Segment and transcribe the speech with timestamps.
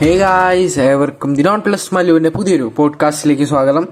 [0.00, 3.88] Hey guys ഏവർക്കും ദിനോൺ plus മല്ലുവിന്റെ പുതിയൊരു പോഡ്കാസ്റ്റിലേക്ക് സ്വാഗതം.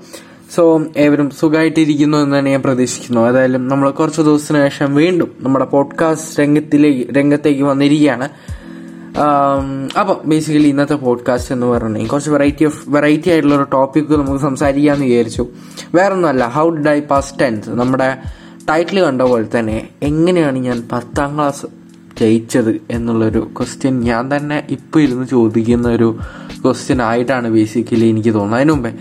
[0.55, 3.21] സോ ഏവരും സുഖമായിട്ടിരിക്കുന്നു എന്ന് തന്നെ ഞാൻ പ്രതീക്ഷിക്കുന്നു.
[3.21, 8.29] ഏതായാലും നമ്മൾ കുറച്ച് ദിവസത്തിന് ശേഷം വീണ്ടും നമ്മുടെ പോഡ്കാസ്റ്റ് രംഗത്തിലേക്ക് രംഗത്തേക്ക് വന്നിരിക്കുകയാണ്.
[9.99, 15.07] അപ്പോൾ ബേസിക്കലി ഇന്നത്തെ പോഡ്കാസ്റ്റ് എന്ന് പറഞ്ഞാൽ കുറച്ച് വെറൈറ്റി ഓഫ് വെറൈറ്റി ആയിട്ടുള്ള ഒരു ടോപ്പിക്ക് നമുക്ക് സംസാരിക്കാമെന്ന്
[15.07, 15.47] വിചാരിച്ചു.
[15.95, 18.19] വേറൊന്നുമല്ല how did I pass tenth നമ്മുടെ
[18.71, 21.67] ടൈറ്റിൽ കണ്ട പോലെ തന്നെ എങ്ങനെയാണ് ഞാൻ പത്താം ക്ലാസ്
[22.21, 26.19] ജയിച്ചത് എന്നുള്ളൊരു ക്വസ്റ്റ്യൻ ഞാൻ തന്നെ ഇപ്പോൾ ഇരുന്ന് ചോദിക്കുന്ന ഒരു
[26.65, 28.61] ക്വസ്റ്റ്യൻ ആയിട്ടാണ് ബേസിക്കലി എനിക്ക് തോന്നുന്നത്.
[28.61, 28.93] അതിനു മുമ്പേ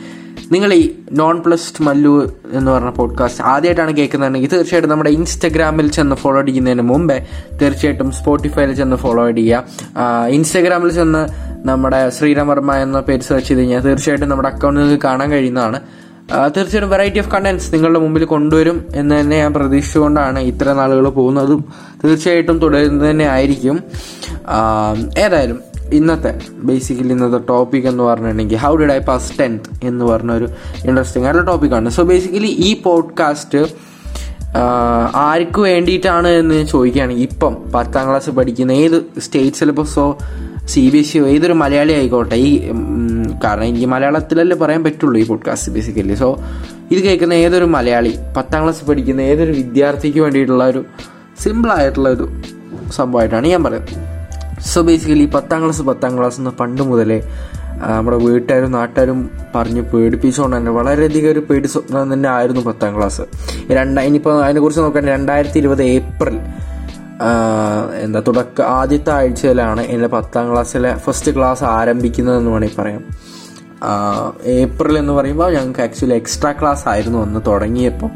[0.52, 6.40] നിങ്ങൾ ഈ നോൺ പ്ലസ് മല്ലു എന്ന് പറഞ്ഞ പോഡ്കാസ്റ്റ് ആദ്യമായിട്ടാണ് കേൾക്കുന്നതെങ്കിൽ തീർച്ചയായിട്ടും നമ്മുടെ ഇൻസ്റ്റഗ്രാമിൽ ചെന്ന് ഫോളോ
[6.40, 7.26] അടിക്കുന്നതിന് മുമ്പേ
[7.62, 9.64] തീർച്ചയായിട്ടും സ്പോട്ടിഫൈയിൽ ചെന്ന് ഫോളോ ചെയ്യുക.
[10.28, 11.24] ഇൻസ്റ്റഗ്രാമിൽ ചെന്ന്
[11.68, 15.80] നമ്മുടെ ശ്രീരാം വർമ്മ എന്ന പേര് സെർച്ച് ചെയ്ത് കഴിഞ്ഞാൽ തീർച്ചയായിട്ടും നമ്മുടെ അക്കൗണ്ടിൽ നിങ്ങൾക്ക് കാണാൻ കഴിയുന്നതാണ്.
[16.32, 21.66] തീർച്ചയായിട്ടും വെറൈറ്റി ഓഫ് കണ്ടന്റ്സ് നിങ്ങളുടെ മുമ്പിൽ കൊണ്ടുവരും എന്ന് തന്നെ ഞാൻ പ്രതീക്ഷിച്ചുകൊണ്ടാണ് ഇത്ര നാളുകൾ പോകുന്നതും
[22.04, 23.84] തീർച്ചയായിട്ടും തുടരുന്നത് തന്നെ ആയിരിക്കും.
[25.18, 25.60] ഏതായാലും
[25.94, 30.48] ഇന്നത്തെ ബേസിക്കലി ഇന്നത്തെ ടോപ്പിക് എന്ന് പറഞ്ഞിട്ടുണ്ടെങ്കിൽ how did I pass tenth എന്ന് പറഞ്ഞൊരു
[30.86, 33.68] ഇൻട്രസ്റ്റിംഗ് ആയിട്ടുള്ള ടോപ്പിക്കാണ് സോ ബേസിക്കലി ഈ പോഡ്കാസ്റ്റ്
[35.16, 39.66] ആർക്ക് വേണ്ടിയിട്ടാണ് എന്ന് ചോദിക്കുകയാണെങ്കിൽ ഇപ്പം പത്താം ക്ലാസ് പഠിക്കുന്ന ഏത് സ്റ്റേറ്റ് സി
[40.74, 42.70] ബി എസ് സിയോ ഏതൊരു മലയാളി ആയിക്കോട്ടെ ഈ
[43.44, 46.42] കാരണം എനിക്ക് മലയാളത്തിലല്ലേ പറയാൻ പറ്റുള്ളൂ ഈ പോഡ്കാസ്റ്റ് ബേസിക്കലി സോ
[46.92, 50.86] ഇത് കേൾക്കുന്ന ഏതൊരു മലയാളി പത്താം ക്ലാസ് പഠിക്കുന്ന ഏതൊരു വിദ്യാർത്ഥിക്ക് വേണ്ടിയിട്ടുള്ള ഒരു
[51.40, 52.30] സിമ്പിളായിട്ടുള്ള ഒരു
[52.92, 53.94] സംഭവമായിട്ടാണ് ഞാൻ പറയുന്നത്.
[54.62, 57.32] സോ ബേസിക്കലി പത്താം ക്ലാസ് പത്താം ക്ലാസ് എന്ന് പണ്ട് മുതലേ
[57.82, 63.22] നമ്മുടെ വീട്ടുകാരും നാട്ടുകാരും പറഞ്ഞ് പേടിപ്പിച്ചുകൊണ്ട് തന്നെ വളരെയധികം ഒരു പേടി സ്വപ്നം തന്നെ ആയിരുന്നു പത്താം ക്ലാസ്
[63.72, 66.40] രണ്ടാ ഇനിയിപ്പോൾ അതിനെക്കുറിച്ച് നോക്കാൻ രണ്ടായിരത്തി ഇരുപത് ഏപ്രിൽ
[68.02, 73.04] എന്താ തുടക്ക ആദ്യത്തെ ആഴ്ചയിലാണ് എന്റെ പത്താം ക്ലാസ്സിലെ ഫസ്റ്റ് ക്ലാസ് ആരംഭിക്കുന്നതെന്ന് വേണമെങ്കിൽ പറയാം.
[74.46, 78.10] ഏപ്രിൽ എന്ന് പറയുമ്പോൾ ഞങ്ങൾക്ക് ആക്ച്വലി എക്സ്ട്രാ ക്ലാസ് ആയിരുന്നു അന്ന് തുടങ്ങിയപ്പം.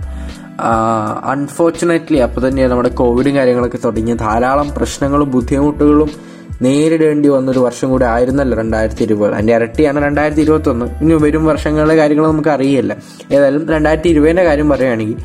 [1.24, 4.14] അൺഫോർച്ചുനേറ്റ്ലി അപ്പോൾ തന്നെ നമ്മുടെ കോവിഡും കാര്യങ്ങളൊക്കെ തുടങ്ങി.
[4.14, 6.10] ധാരാളം പ്രശ്നങ്ങളും ബുദ്ധിമുട്ടുകളും
[6.62, 12.28] നേരിടേണ്ടി വന്നൊരു വർഷം കൂടി ആയിരുന്നല്ലോ രണ്ടായിരത്തി ഇരുപത് അതിന്റെ ഇരട്ടിയാണ് രണ്ടായിരത്തി ഇരുപത്തൊന്ന് ഇനി വരും വർഷങ്ങളിലെ കാര്യങ്ങൾ
[12.28, 12.98] നമുക്ക് അറിയില്ല.
[13.32, 15.16] ഏതായാലും രണ്ടായിരത്തി ഇരുപതിന്റെ കാര്യം പറയുകയാണെങ്കിൽ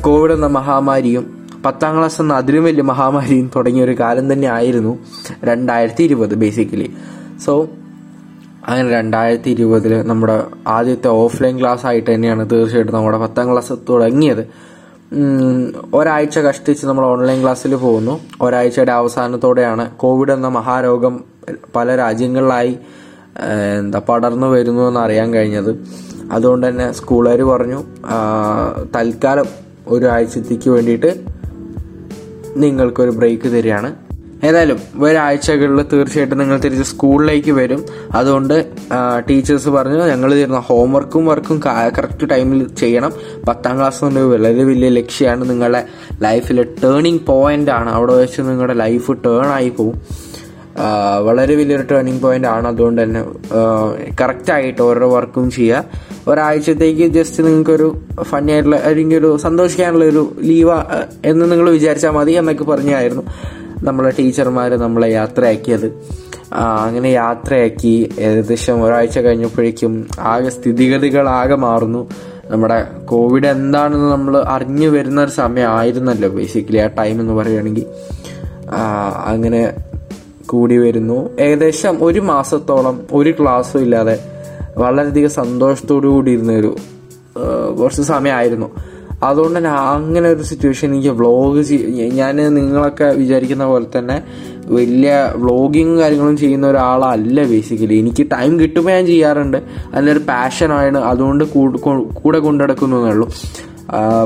[0.00, 4.98] കോവിഡ് എന്ന മഹാമാരിയും പത്താം ക്ലാസ് എന്ന അതിലും വലിയ മഹാമാരിയും തുടങ്ങിയ ഒരു കാലം തന്നെ ആയിരുന്നു
[5.44, 6.88] രണ്ടായിരത്തി ഇരുപത് ബേസിക്കലി
[7.44, 7.68] സോ
[8.68, 14.48] അങ്ങനെ രണ്ടായിരത്തി ഇരുപതിൽ നമ്മുടെ ആദ്യത്തെ ഓഫ്ലൈൻ ക്ലാസ് ആയിട്ട് തന്നെയാണ് തീർച്ചയായിട്ടും നമ്മുടെ പത്താം ക്ലാസ് തുടങ്ങിയത്.
[15.94, 18.20] ഒരാഴ്ച കഷ്ടിച്ച് നമ്മൾ ഓൺലൈൻ ക്ലാസ്സിൽ പോകുന്നു.
[18.40, 21.24] ഒരാഴ്ചയുടെ അവസാനത്തോടെയാണ് കോവിഡ് എന്ന മഹാരോഗം
[21.76, 22.78] പല രാജ്യങ്ങളിലായി
[23.78, 25.70] എന്താ പടർന്നു വരുന്നു എന്ന് അറിയാൻ കഴിഞ്ഞത്.
[26.32, 27.84] അതുകൊണ്ട് തന്നെ സ്കൂളുകാർ പറഞ്ഞു
[28.94, 29.48] തൽക്കാലം തൽക്കാലം
[29.88, 31.41] ഒരാഴ്ചത്തേക്ക് വേണ്ടിയിട്ട്
[32.56, 33.94] നിങ്ങൾക്കൊരു ബ്രേക്ക് തരികയാണ്.
[34.44, 37.84] ഏതായാലും ഒരാഴ്ചകളിൽ തീർച്ചയായിട്ടും നിങ്ങൾ തിരിച്ച് സ്കൂളിലേക്ക് വരും.
[38.12, 38.70] അതുകൊണ്ട്
[39.28, 43.12] ടീച്ചേഴ്സ് പറഞ്ഞു ഞങ്ങൾ തരുന്ന ഹോംവർക്കും വർക്കും കറക്റ്റ് ടൈമിൽ ചെയ്യണം.
[43.48, 45.84] പത്താം ക്ലാസ് കൊണ്ട് വളരെ വലിയ ലക്ഷ്യമാണ് നിങ്ങളുടെ
[46.22, 47.90] ലൈഫിലെ ടേണിംഗ് പോയിന്റ് ആണ്.
[47.90, 50.00] അവിടെ വെച്ച് നിങ്ങളുടെ ലൈഫ് ടേൺ ആയി പോകും
[51.22, 52.68] വളരെ വലിയൊരു ടേണിംഗ് പോയിന്റ് ആണ്.
[52.68, 53.24] അതുകൊണ്ട് തന്നെ
[54.20, 55.84] കറക്റ്റായിട്ട് ഓരോ വർക്കും ചെയ്യുക
[56.28, 60.72] ഒരാഴ്ചത്തേക്ക് ജസ്റ്റ് നിങ്ങൾക്കൊരു ഫണ്ണി ആയിട്ടുള്ള അല്ലെങ്കിൽ ഒരു സന്തോഷിക്കാനുള്ള ഒരു ലീവ്
[61.24, 63.22] എന്ന് നിങ്ങൾ വിചാരിച്ചാൽ മതി എന്നൊക്കെ പറഞ്ഞായിരുന്നു.
[63.82, 65.86] നമ്മളെ ടീച്ചർമാർ നമ്മളെ യാത്രയാക്കിയത്.
[66.54, 72.10] അങ്ങനെ യാത്രയാക്കി ഏകദേശം ഒരാഴ്ച കഴിഞ്ഞപ്പോഴേക്കും ആകെ സ്ഥിതിഗതികളാകെ മാറുന്നു.
[72.50, 77.86] നമ്മുടെ കോവിഡ് എന്താണെന്ന് നമ്മൾ അറിഞ്ഞു വരുന്ന ഒരു സമയമായിരുന്നല്ലോ ബേസിക്കലി ആ ടൈം എന്ന് പറയുകയാണെങ്കിൽ.
[79.26, 79.74] അങ്ങനെ
[80.52, 81.18] കൂടി വരുന്നു.
[81.40, 84.16] ഏകദേശം ഒരു മാസത്തോളം ഒരു ക്ലാസ്സും ഇല്ലാതെ
[84.78, 86.72] വളരെയധികം സന്തോഷത്തോടു കൂടി ഇരുന്ന ഒരു
[87.78, 88.68] കുറച്ച് സമയമായിരുന്നു.
[89.28, 91.60] അതുകൊണ്ട് തന്നെ അങ്ങനെ ഒരു സിറ്റുവേഷൻ എനിക്ക് വ്ളോഗ്
[92.20, 94.16] ഞാൻ നിങ്ങളൊക്കെ വിചാരിക്കുന്ന പോലെ തന്നെ
[94.76, 99.58] വലിയ വ്ളോഗിങ് കാര്യങ്ങളും ചെയ്യുന്ന ഒരാളല്ല ബേസിക്കലി എനിക്ക് ടൈം കിട്ടുമ്പോൾ ഞാൻ ചെയ്യാറുണ്ട്.
[99.94, 101.44] അതിനൊരു പാഷനാണ് അതുകൊണ്ട്
[102.22, 103.28] കൂടെ കൊണ്ടുനടക്കുന്നു എന്നുള്ളൂ.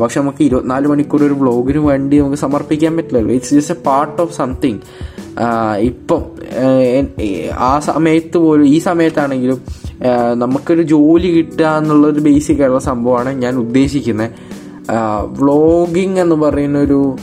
[0.03, 3.32] പക്ഷെ നമുക്ക് ഇരുപത്തിനാല് മണിക്കൂർ ഒരു വ്ളോഗിന് വേണ്ടി നമുക്ക് സമർപ്പിക്കാൻ പറ്റില്ലല്ലോ.
[3.34, 4.81] It's just a part of something
[5.80, 6.22] ഇപ്പം
[7.58, 9.58] ആ, സമയത്ത് പോലും ഈ സമയത്താണെങ്കിലും
[10.34, 14.31] നമുക്കൊരു ജോലി കിട്ടുക എന്നുള്ളൊരു ബേസിക് ആയിട്ടുള്ള സംഭവമാണ് ഞാൻ ഉദ്ദേശിക്കുന്നത്
[15.32, 17.16] വ്ളോഗിങ് എന്ന് പറയുന്നൊരു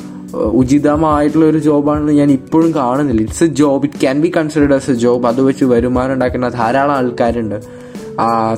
[0.53, 3.21] ഉചിതമായിട്ടുള്ള ഒരു ജോബാണെന്ന് ഞാൻ ഇപ്പോഴും കാണുന്നില്ല.
[3.21, 6.95] It's a job it can be considered as a job അത് വെച്ച് വരുമാനം ഉണ്ടാക്കുന്ന ധാരാളം
[6.95, 7.57] ആൾക്കാരുണ്ട്.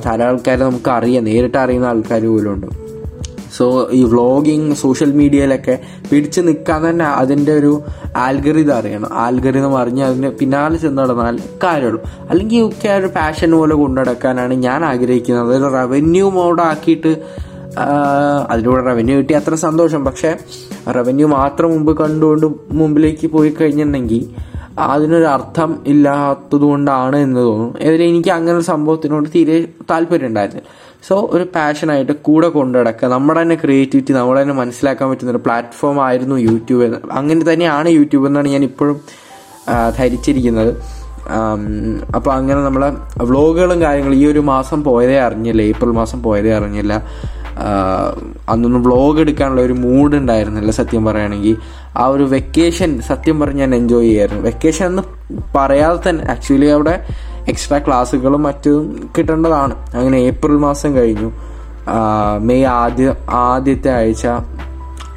[0.04, 1.24] ധാരാളം ആൾക്കാരെ നമുക്ക് അറിയാം.
[1.24, 2.66] നേരിട്ട് അറിയുന്ന ആൾക്കാർ പോലും ഉണ്ട്
[3.56, 3.66] സോ
[3.98, 5.74] ഈ വ്ളോഗിങ് സോഷ്യൽ മീഡിയയിലൊക്കെ
[6.10, 7.72] പിടിച്ചു നിൽക്കാൻ തന്നെ അതിന്റെ ഒരു
[8.24, 9.10] ആൽഗറിതം അറിയണം.
[9.24, 12.00] ആൽഗറിതം അറിഞ്ഞ് അതിന് പിന്നാലെ ചെന്ന് നടന്നാൽ കാര്യമുള്ളൂ.
[12.30, 15.46] അല്ലെങ്കിൽ ഒക്കെ ഒരു പാഷൻ പോലെ കൊണ്ടുനടക്കാനാണ് ഞാൻ ആഗ്രഹിക്കുന്നത്.
[15.48, 17.12] അതൊരു റവന്യൂ മോഡാക്കിയിട്ട്
[18.52, 20.02] അതിലൂടെ റവന്യൂ കിട്ടി അത്ര സന്തോഷം.
[20.08, 20.30] പക്ഷേ
[20.96, 22.46] റവന്യൂ മാത്രം മുമ്പ് കണ്ടുകൊണ്ട്
[22.80, 24.22] മുമ്പിലേക്ക് പോയി കഴിഞ്ഞിട്ടുണ്ടെങ്കിൽ
[24.84, 27.78] അതിനൊരു അർത്ഥം ഇല്ലാത്തത് കൊണ്ടാണ് എന്ന് തോന്നുന്നു.
[27.86, 29.56] ഇതിൽ എനിക്ക് അങ്ങനെ ഒരു സംഭവത്തിനോട് തീരെ
[29.90, 30.68] താല്പര്യം ഉണ്ടായിരുന്നില്ല.
[31.08, 36.36] സോ ഒരു പാഷനായിട്ട് കൂടെ കൊണ്ടുനടക്കുക നമ്മുടെ തന്നെ ക്രിയേറ്റിവിറ്റി നമ്മളെ തന്നെ മനസ്സിലാക്കാൻ പറ്റുന്ന ഒരു പ്ലാറ്റ്ഫോം ആയിരുന്നു
[36.36, 36.98] യൂട്യൂബ് എന്ന്.
[37.10, 38.96] അങ്ങനെ തന്നെയാണ് യൂട്യൂബ് എന്നാണ് ഞാൻ ഇപ്പോഴും
[39.98, 40.72] ധരിച്ചിരിക്കുന്നത്.
[42.14, 42.88] അപ്പോൾ അങ്ങനെ നമ്മളെ
[43.24, 45.62] വ്ളോഗുകളും കാര്യങ്ങളും ഈ ഒരു മാസം പോയതേ അറിഞ്ഞില്ല.
[45.62, 46.94] ഏപ്രിൽ മാസം പോയതേ അറിഞ്ഞില്ല.
[48.52, 51.56] അന്നൊന്നും വ്ളോഗ് എടുക്കാനുള്ള ഒരു മൂഡ് ഉണ്ടായിരുന്നില്ല സത്യം പറയുകയാണെങ്കിൽ.
[51.96, 54.42] ആ ഒരു വെക്കേഷൻ സത്യം പറഞ്ഞ് ഞാൻ എൻജോയ് ചെയ്യായിരുന്നു.
[54.42, 55.02] വെക്കേഷൻ എന്ന്
[55.56, 56.94] പറയാതെ തന്നെ ആക്ച്വലി അവിടെ
[57.48, 59.74] എക്സ്ട്രാ ക്ലാസ്സുകളും മറ്റും കിട്ടേണ്ടതാണ്.
[59.96, 61.32] അങ്ങനെ ഏപ്രിൽ മാസം കഴിഞ്ഞു.
[62.38, 64.26] മെയ് ആദ്യ ആദ്യത്തെ ആഴ്ച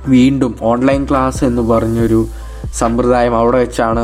[0.08, 2.26] വീണ്ടും ഓൺലൈൻ ക്ലാസ് എന്ന് പറഞ്ഞൊരു
[2.80, 4.04] സമ്പ്രദായം അവിടെ വെച്ചാണ്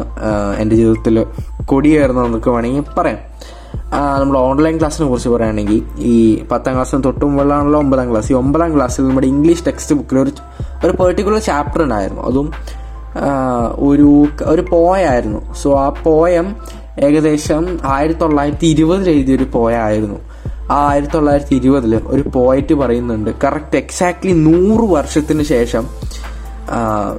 [0.59, 1.25] എന്റെ ജീവിതത്തിൽ
[1.65, 3.19] കൊടിയേറുന്നത് നമുക്ക് വേണമെങ്കിൽ പറയാം.
[4.19, 9.07] നമ്മൾ ഓൺലൈൻ ക്ലാസ്സിനെ കുറിച്ച് പറയുകയാണെങ്കിൽ ഈ പത്താം ക്ലാസ്സിന് തൊട്ട് മുമ്പുള്ളതാണല്ലോ ഒമ്പതാം ക്ലാസ് ഈ ഒമ്പതാം ക്ലാസ്സിൽ
[9.07, 10.31] നമ്മുടെ ഇംഗ്ലീഷ് ടെക്സ്റ്റ് ബുക്കിൽ ഒരു
[10.85, 12.21] ഒരു പെർട്ടിക്കുലർ ചാപ്റ്റർ ഉണ്ടായിരുന്നു.
[12.21, 12.53] അതും
[13.89, 16.55] ഒരു ഒരു പോയായിരുന്നു സോ ആ പോയം
[16.99, 20.19] ഏകദേശം ആയിരത്തി തൊള്ളായിരത്തി ഇരുപതിൽ എഴുതിയൊരു പോയായിരുന്നു
[20.71, 25.87] ആ ആയിരത്തി തൊള്ളായിരത്തി ഇരുപതിൽ ഒരു പോയറ്റ് പറയുന്നുണ്ട് കറക്റ്റ് എക്സാക്ട്ലി നൂറ് വർഷത്തിന് ശേഷം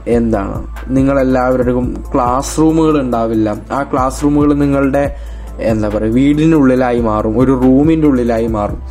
[0.09, 0.67] എന്താണ്?
[0.89, 3.57] നിങ്ങളെല്ലാവരുടെയും ക്ലാസ് റൂമുകൾ ഉണ്ടാവില്ല.
[3.73, 5.17] ആ ക്ലാസ് റൂമുകൾ നിങ്ങളുടെ
[5.61, 8.83] എന്താ പറയുക വീടിനുള്ളിലായി മാറും ഒരു റൂമിന്റെ ഉള്ളിലായി മാറും.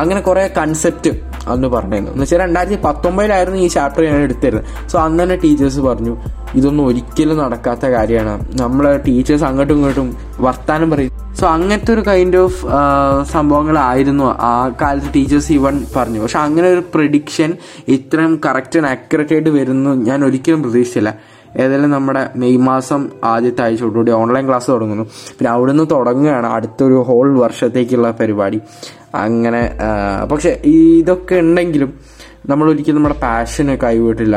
[0.00, 1.10] അങ്ങനെ കുറെ കൺസെപ്റ്റ്
[1.48, 2.10] അന്ന് പറഞ്ഞിരുന്നു.
[2.10, 4.88] എന്ന് വെച്ചാൽ രണ്ടായിരത്തി പത്തൊമ്പതിലായിരുന്നു ഈ ചാപ്റ്റർ ഞാൻ എടുത്തിരുന്നത്.
[4.88, 6.16] സോ അന്ന് തന്നെ ടീച്ചേഴ്സ് പറഞ്ഞു
[6.56, 8.34] ഇതൊന്നും ഒരിക്കലും നടക്കാത്ത കാര്യമാണ്.
[8.60, 10.08] നമ്മളെ ടീച്ചേഴ്സ് അങ്ങോട്ടും ഇങ്ങോട്ടും
[10.46, 11.12] വർത്താനം പറയും.
[11.40, 12.60] സോ അങ്ങനത്തെ ഒരു കൈൻഡ് ഓഫ്
[13.32, 16.20] സംഭവങ്ങളായിരുന്നു ആ കാലത്ത് ടീച്ചേഴ്സ് ഇവൻ പറഞ്ഞു.
[16.20, 17.52] പക്ഷെ അങ്ങനെ ഒരു പ്രഡിക്ഷൻ
[17.96, 21.12] ഇത്രയും കറക്റ്റ് ആൻഡ് ആക്യുറേറ്റ് ആയിട്ട് വരുന്നു ഞാൻ ഒരിക്കലും പ്രതീക്ഷിച്ചില്ല.
[21.62, 25.04] ഏതായാലും നമ്മുടെ മെയ് മാസം ആദ്യത്തെ ആഴ്ചയോടുകൂടി ഓൺലൈൻ ക്ലാസ് തുടങ്ങുന്നു.
[25.38, 28.58] പിന്നെ അവിടുന്ന് തുടങ്ങുകയാണ് അടുത്തൊരു ഹോൾ വർഷത്തേക്കുള്ള പരിപാടി.
[29.14, 29.62] അങ്ങനെ
[30.32, 31.90] പക്ഷെ ഇതൊക്കെ ഉണ്ടെങ്കിലും
[32.50, 34.36] നമ്മൾ ഒരിക്കലും നമ്മുടെ പാഷന് കൈവിട്ടില്ല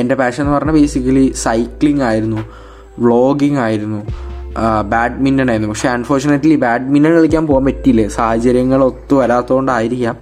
[0.00, 2.40] എന്റെ പാഷൻ എന്ന് പറഞ്ഞാൽ ബേസിക്കലി സൈക്ലിംഗ് ആയിരുന്നു
[2.98, 4.00] വ്ളോഗിങ് ആയിരുന്നു
[4.92, 5.68] ബാഡ്മിന്റൺ ആയിരുന്നു.
[5.72, 8.08] പക്ഷെ അൺഫോർച്ചുനേറ്റ്ലി ബാഡ്മിന്റൺ കളിക്കാൻ പോകാൻ പറ്റിയില്ലേ?
[8.08, 10.16] സാഹചര്യങ്ങൾ ഒത്തു വരാത്തതുകൊണ്ടായിരിക്കാം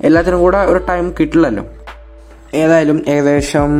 [0.00, 1.64] എല്ലാത്തിനും കൂടെ ഒരു ടൈം കിട്ടില്ലല്ലോ.
[2.54, 3.70] ഏതായാലും ഏകദേശം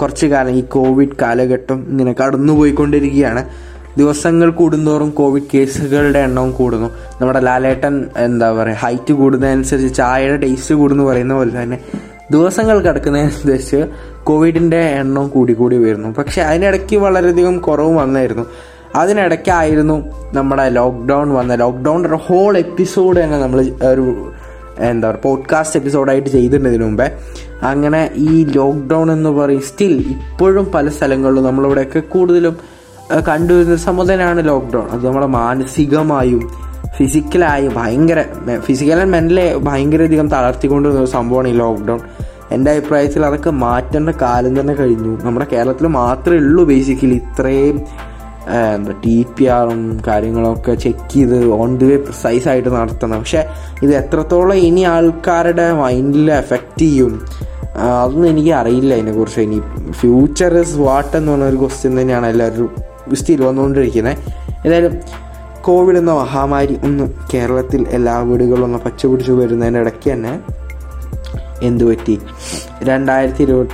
[0.00, 3.42] കുറച്ച് കാലം ഈ കോവിഡ് കാലഘട്ടം ഇങ്ങനെ കടന്നുപോയിക്കൊണ്ടിരിക്കുകയാണ്.
[3.98, 6.88] ദിവസങ്ങൾ കൂടുന്തോറും കോവിഡ് കേസുകളുടെ എണ്ണവും കൂടുന്നു.
[7.20, 11.78] നമ്മുടെ ലാലേട്ടൻ എന്താ പറയുക ഹൈറ്റ് കൂടുന്നതനുസരിച്ച് ചായയുടെ ടേസ്റ്റ് കൂടുന്നു പറയുന്ന പോലെ തന്നെ.
[12.30, 13.86] ദിവസങ്ങൾ കിടക്കുന്നതനുസരിച്ച്
[14.24, 18.44] കോവിഡിന്റെ എണ്ണം കൂടി കൂടി വരുന്നു പക്ഷെ അതിനിടയ്ക്ക് വളരെയധികം കുറവ് വന്നായിരുന്നു.
[18.94, 19.96] അതിനിടയ്ക്കായിരുന്നു
[20.32, 24.32] നമ്മുടെ ലോക്ക്ഡൗൺ വന്ന ലോക്ക്ഡൗൺ ഹോൾ എപ്പിസോഡ് തന്നെ നമ്മൾ ഒരു
[24.78, 27.06] എന്താ പറയുക പോഡ്കാസ്റ്റ് എപ്പിസോഡായിട്ട് ചെയ്തിട്ടുണ്ട് ഇതിനു മുമ്പേ.
[27.62, 32.56] അങ്ങനെ ഈ ലോക്ക്ഡൗൺ എന്ന് പറയും സ്റ്റിൽ ഇപ്പോഴും പല സ്ഥലങ്ങളിലും നമ്മളിവിടെയൊക്കെ കൂടുതലും
[33.28, 34.88] കണ്ടുവരുന്ന സമുദായമാണ് ലോക്ക്ഡൗൺ.
[34.88, 38.24] അത് നമ്മളെ മാനസികമായും ഫിസിക്കലായും ഭയങ്കര
[38.58, 42.00] ഫിസിക്കൽ ആൻഡ് മെന്റലി ഭയങ്കരധികം തളർത്തിക്കൊണ്ടിരുന്ന ഒരു സംഭവമാണ് ഈ ലോക്ക്ഡൗൺ.
[42.54, 45.12] എന്റെ അഭിപ്രായത്തിൽ അതൊക്കെ മാറ്റേണ്ട കാലം തന്നെ കഴിഞ്ഞു.
[45.24, 47.78] നമ്മുടെ കേരളത്തിൽ മാത്രമേ ഉള്ളൂ ബേസിക്കലി ഇത്രയും
[48.76, 53.18] എന്താ ടി പി ആറും കാര്യങ്ങളൊക്കെ ചെക്ക് ചെയ്ത് ഓൺ ദി വേ പ്രിസൈസ് ആയിട്ട് നടത്തണം.
[53.22, 53.42] പക്ഷേ
[53.84, 57.14] ഇത് എത്രത്തോളം ഇനി ആൾക്കാരുടെ മൈൻഡിൽ എഫക്റ്റ് ചെയ്യും
[58.02, 59.58] അതൊന്നും എനിക്ക് അറിയില്ല അതിനെക്കുറിച്ച് ഇനി
[60.00, 62.70] ഫ്യൂച്ചർ ഇസ് വാട്ട് എന്ന് പറഞ്ഞൊരു ക്വസ്റ്റ്യൻ തന്നെയാണ് എല്ലാവരും
[63.14, 64.16] സ്ഥിരം വന്നുകൊണ്ടിരിക്കുന്നത്
[64.66, 64.94] ഏതായാലും
[65.66, 70.32] കോവിഡ് എന്ന മഹാമാരി ഒന്ന് കേരളത്തിൽ എല്ലാ വീടുകളും ഒന്ന് പച്ചപിടിച്ച് വരുന്നതിന്റെ ഇടയ്ക്ക് തന്നെ
[71.62, 72.18] എന്ത് പറ്റി?
[72.82, 73.68] രണ്ടായിരത്തി ഇരുപത്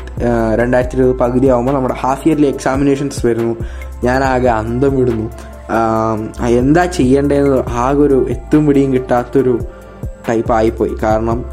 [0.61, 3.57] രണ്ടായിരത്തി ഇരുപത് പകുതി ആകുമ്പോൾ നമ്മുടെ ഹാഫ് ഇയർലി എക്സാമിനേഷൻസ് വരുന്നു.
[4.05, 5.31] ഞാൻ ആകെ അന്തം വിടുന്നു.
[6.47, 9.59] എന്താ ചെയ്യേണ്ടതെന്ന് ആകെ ഒരു എത്തും പിടിയും കിട്ടാത്തൊരു
[10.29, 10.95] ടൈപ്പ് ആയിപ്പോയി.
[11.03, 11.45] കാരണം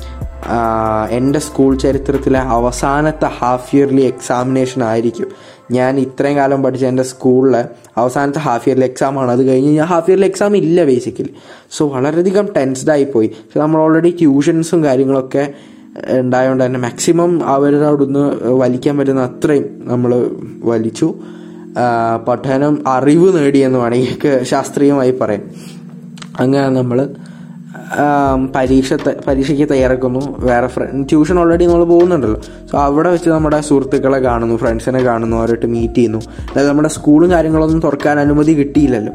[1.12, 5.27] എന്റെ സ്കൂൾ ചരിത്രത്തിലെ അവസാനത്തെ ഹാഫ് ഇയർലി എക്സാമിനേഷൻ ആയിരിക്കും.
[5.72, 7.65] ഞാൻ ഇത്രയും കാലം പഠിച്ച എന്റെ സ്കൂളിലെ
[7.98, 9.32] അവസാനത്തെ ഹാഫ് ഇയർലി എക്സാം ആണ്.
[9.32, 11.34] അത് കഴിഞ്ഞ് ഞാൻ ഹാഫ് ഇയർലി എക്സാം ഇല്ല ബേസിക്കലി
[11.72, 15.53] സോ വളരെയധികം ടെൻസ്ഡ് പോയി നമ്മൾ ഓൾറെഡി ട്യൂഷൻസും കാര്യങ്ങളൊക്കെ
[16.19, 18.24] ഉണ്ടായതുകൊണ്ട് തന്നെ മാക്സിമം അവരുടെ അവിടുന്ന്
[18.62, 20.12] വലിക്കാൻ പറ്റുന്ന അത്രയും നമ്മൾ
[20.63, 21.13] വലിച്ചു.
[22.27, 25.43] പഠനം അറിവ് നേടിയെന്ന് വേണമെങ്കിൽ ശാസ്ത്രീയമായി പറയാം.
[26.39, 26.98] അങ്ങനെ നമ്മൾ
[28.55, 28.93] പരീക്ഷ
[29.27, 30.21] പരീക്ഷയ്ക്ക് തയ്യാറെടുക്കുന്നു.
[30.39, 32.41] വേറെ ഫ്രണ്ട് ട്യൂഷൻ ഓൾറെഡി നമ്മൾ പോകുന്നുണ്ടല്ലോ.
[32.71, 36.21] സോ അവിടെ വെച്ച് നമ്മുടെ സുഹൃത്തുക്കളെ കാണുന്നു ഫ്രണ്ട്സിനെ കാണുന്നു അവരായിട്ട് മീറ്റ് ചെയ്യുന്നു.
[36.51, 39.13] അതായത് നമ്മുടെ സ്കൂളും കാര്യങ്ങളൊന്നും തുറക്കാൻ അനുമതി കിട്ടിയില്ലല്ലോ.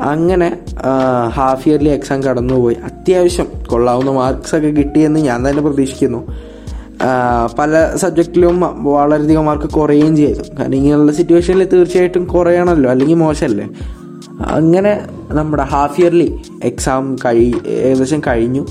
[0.00, 0.58] അങ്ങനെ
[1.28, 2.76] ഹാഫ് ഇയർലി എക്സാം കടന്നുപോയി.
[2.84, 6.26] അത്യാവശ്യം കൊള്ളാവുന്ന മാർക്സ് ഒക്കെ കിട്ടിയെന്ന് ഞാൻ തന്നെ പ്രതീക്ഷിക്കുന്നു.
[7.58, 10.40] പല സബ്ജക്റ്റിലും വളരെയധികം മാർക്ക് കുറയുകയും ചെയ്തു.
[10.58, 13.68] കാരണം ഇങ്ങനെയുള്ള സിറ്റുവേഷനിൽ തീർച്ചയായിട്ടും കുറയണമല്ലോ അല്ലെങ്കിൽ മോശമല്ലേ?
[14.40, 18.66] അങ്ങനെ നമ്മുടെ ഹാഫ് ഇയർലി എക്സാം കഴി ഏകദേശം കഴിഞ്ഞു.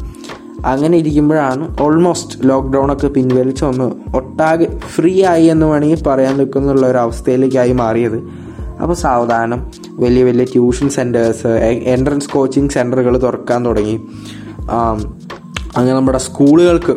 [0.65, 6.97] അങ്ങനെ ഇരിക്കുമ്പോഴാണ് ഓൾമോസ്റ്റ് ലോക്ക്ഡൗൺ ഒക്കെ പിൻവലിച്ച് ഒന്ന് ഒട്ടാകെ ഫ്രീ ആയി എന്ന് വേണമെങ്കിൽ പറയാൻ നിൽക്കുന്നുള്ള ഒരു
[6.97, 8.17] അവസ്ഥയിലേക്കായി മാറിയത്.
[8.81, 13.99] അപ്പോൾ സാവധാനം വലിയ വലിയ ട്യൂഷൻ സെന്റേഴ്സ് എൻട്രൻസ് കോച്ചിങ് സെന്ററുകൾ തുറക്കാൻ തുടങ്ങി.
[15.77, 16.95] അങ്ങനെ നമ്മുടെ സ്കൂളുകൾക്ക്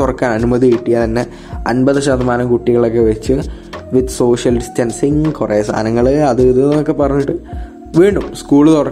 [0.00, 1.26] തുറക്കാൻ അനുമതി കിട്ടിയാൽ തന്നെ
[1.68, 3.32] അൻപത് ശതമാനം കുട്ടികളൊക്കെ വെച്ച്
[3.92, 7.38] വിത്ത് സോഷ്യൽ ഡിസ്റ്റൻസിങ് കുറേ സാധനങ്ങൾ അത് ഇത് എന്നൊക്കെ പറഞ്ഞിട്ട്
[7.98, 8.88] വീണ്ടും സ്കൂൾ തുറ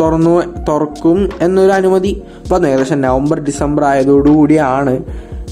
[0.00, 2.22] തുറന്നു തുറക്കും എന്നൊരു അനുമതി.
[2.52, 5.04] വന്നു ഏകദേശം നവംബർ ഡിസംബർ ആയതോടുകൂടിയാണ്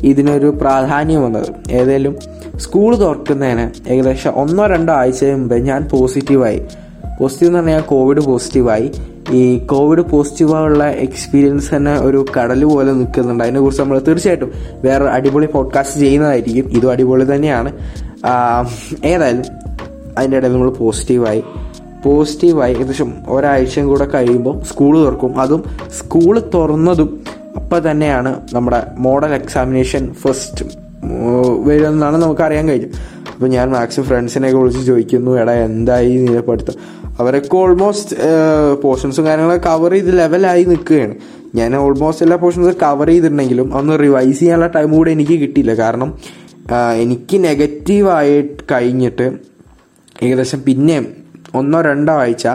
[0.02, 2.16] ഇതിനൊരു പ്രാധാന്യം വന്നത് ഏതായാലും
[2.56, 6.62] സ്കൂൾ തുറക്കുന്നതിന് ഏകദേശം ഒന്നോ രണ്ടോ ആഴ്ച മുമ്പ് ഞാൻ പോസിറ്റീവായി
[7.20, 8.92] പോസിറ്റീവ് എന്ന് പറഞ്ഞാൽ കോവിഡ് പോസിറ്റീവായി
[9.30, 13.44] ഈ കോവിഡ് പോസിറ്റീവായുള്ള എക്സ്പീരിയൻസ് തന്നെ ഒരു കടൽ പോലെ നിൽക്കുന്നുണ്ട്.
[13.44, 14.52] അതിനെക്കുറിച്ച് നമ്മൾ തീർച്ചയായിട്ടും
[14.84, 16.70] വേറെ അടിപൊളി പോഡ്കാസ്റ്റ് ചെയ്യുന്നതായിരിക്കും.
[16.70, 17.72] ഇതും അടിപൊളി തന്നെയാണ്.
[19.04, 19.42] ഏതായാലും
[20.18, 21.44] അതിന്റെ ഇടയിൽ നമ്മൾ പോസിറ്റീവായി
[22.04, 25.40] പോസിറ്റീവായി ഏകദേശം ഒരാഴ്ചയും കൂടെ കഴിയുമ്പോൾ സ്കൂൾ തുറക്കും.
[25.40, 25.64] അതും
[25.98, 27.20] സ്കൂൾ തുറന്നതും
[27.68, 30.64] അപ്പം തന്നെയാണ് നമ്മുടെ മോഡൽ എക്സാമിനേഷൻ ഫസ്റ്റ്
[31.66, 32.88] വരുമെന്നാണ് നമുക്ക് അറിയാൻ കഴിഞ്ഞു
[33.32, 36.74] അപ്പോൾ ഞാൻ മാക്സിമം ഫ്രണ്ട്സിനെയൊക്കെ വിളിച്ച് ചോദിക്കുന്നു എടാ എന്തായി നിന്റെ പഠിത്തം?
[37.20, 38.16] അവരൊക്കെ ഓൾമോസ്റ്റ്
[38.82, 41.14] പോർഷൻസും കാര്യങ്ങളൊക്കെ കവർ ചെയ്ത് ലെവലായി നിൽക്കുകയാണ്.
[41.54, 45.74] ഞാൻ ഓൾമോസ്റ്റ് എല്ലാ പോർഷൻസും കവർ ചെയ്തിട്ടുണ്ടെങ്കിലും അന്ന് റിവൈസ് ചെയ്യാനുള്ള ടൈം കൂടെ എനിക്ക് കിട്ടിയില്ല.
[45.74, 46.18] കാരണം
[47.04, 49.26] എനിക്ക് നെഗറ്റീവായി കഴിഞ്ഞിട്ട്
[50.22, 51.06] ഏകദേശം പിന്നെയും
[51.54, 52.46] ഒന്നോ രണ്ടോ ആഴ്ച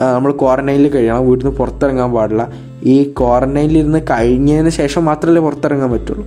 [0.00, 2.69] നമ്മൾ ക്വാറന്റൈനിൽ കഴിയണം വീട്ടിൽ നിന്ന് പുറത്തിറങ്ങാൻ പാടില്ല.
[2.84, 6.26] ഈ ക്വാറന്റൈനിലിരുന്ന് കഴിഞ്ഞതിന് ശേഷം മാത്രമല്ലേ പുറത്തിറങ്ങാൻ പറ്റുള്ളൂ.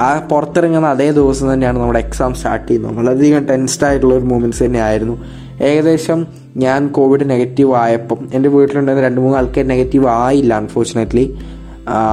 [0.00, 2.96] ആ പുറത്തിറങ്ങുന്ന അതേ ദിവസം തന്നെയാണ് നമ്മുടെ എക്സാം സ്റ്റാർട്ട് ചെയ്യുന്നത്.
[2.96, 5.24] വളരെയധികം ടെൻസ്ഡ് ആയിട്ടുള്ള ഒരു മൂമെന്റ്സ് തന്നെയായിരുന്നു.
[5.62, 6.26] ഏകദേശം
[6.56, 11.34] ഞാൻ കോവിഡ് നെഗറ്റീവ് ആയപ്പം എന്റെ വീട്ടിലുണ്ടായിരുന്ന രണ്ട് മൂന്ന് ആൾക്കാർ നെഗറ്റീവ് ആയില്ല അൺഫോർച്ചുനേറ്റ്ലി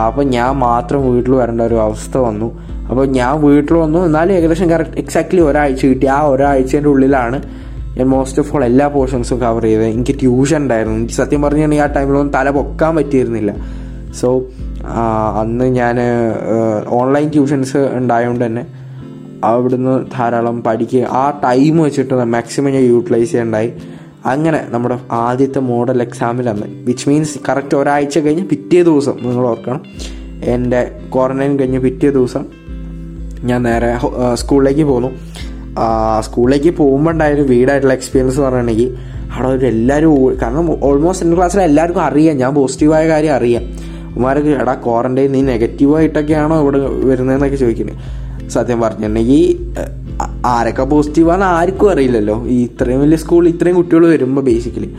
[0.08, 2.62] അപ്പോൾ ഞാൻ മാത്രം വീട്ടിൽ വരേണ്ട ഒരു അവസ്ഥ വന്നു.
[2.90, 4.00] അപ്പോൾ ഞാൻ വീട്ടിൽ വന്നു.
[4.00, 6.06] എന്നാലും ഏകദേശം കറക്റ്റ് എക്സാക്ട്ലി ഒരാഴ്ച കിട്ടി.
[6.06, 7.44] ആ ഒരാഴ്ചേന്റെ ഉള്ളിലാണ്
[7.98, 10.98] ഞാൻ മോസ്റ്റ് ഓഫ് ഓൾ എല്ലാ പോർഷൻസും കവർ ചെയ്തത് എനിക്ക് ട്യൂഷൻ ഉണ്ടായിരുന്നു.
[10.98, 13.54] എനിക്ക് സത്യം പറഞ്ഞിട്ടുണ്ടെങ്കിൽ ആ ടൈമിലൊന്നും തല പൊക്കാൻ പറ്റിയിരുന്നില്ല.
[14.22, 14.30] സോ
[15.42, 15.98] അന്ന് ഞാൻ
[17.00, 18.64] ഓൺലൈൻ ട്യൂഷൻസ് ഉണ്ടായതുകൊണ്ട് തന്നെ
[19.44, 23.72] അവിടുന്ന് ധാരാളം പഠിക്കുക ആ ടൈം വെച്ചിട്ട് മാക്സിമം ഞാൻ യൂട്ടിലൈസ് ചെയ്യണ്ടായി.
[24.26, 29.82] അങ്ങനെ നമ്മുടെ ആദ്യത്തെ മോഡൽ എക്സാമിൽ അന്ന് വിച്ച് മീൻസ് കറക്റ്റ് ഒരാഴ്ച കഴിഞ്ഞ് പിറ്റേ ദിവസം നിങ്ങൾ ഓർക്കണം.
[30.44, 30.82] എന്റെ
[31.16, 32.46] ക്വാറന്റൈൻ കഴിഞ്ഞ് പിറ്റേ ദിവസം
[33.44, 33.90] ഞാൻ നേരെ
[34.34, 35.10] സ്കൂളിലേക്ക് പോന്നു.
[36.20, 38.96] സ്കൂളിലേക്ക് പോകുമ്പോൾ ഉണ്ടായൊരു വീടായിട്ടുള്ള എക്സ്പീരിയൻസ് പറഞ്ഞിട്ടുണ്ടെങ്കിൽ
[39.36, 42.38] അവിടെ ഒരു എല്ലാവരും കാരണം ഓൾമോസ്റ്റ് എന്റെ ക്ലാസ്സിൽ എല്ലാവർക്കും അറിയാം.
[42.38, 43.64] ഞാൻ പോസിറ്റീവായ കാര്യം അറിയാം.
[44.18, 49.74] ഉമാരൊക്കെ എടാ ക്വാറന്റൈൻ നീ നെഗറ്റീവായിട്ടൊക്കെയാണോ ഇവിടെ വരുന്നതെന്നൊക്കെ ചോദിക്കുന്നത് സത്യം പറഞ്ഞിട്ടുണ്ടെങ്കിൽ
[50.46, 52.46] ആരൊക്കെ പോസിറ്റീവാണ് ആർക്കും അറിയില്ലല്ലോ.
[52.48, 54.90] ഈ ഇത്രയും വലിയ സ്കൂൾ ഇത്രയും കുട്ടികൾ വരുമ്പോൾ ബേസിക്കലി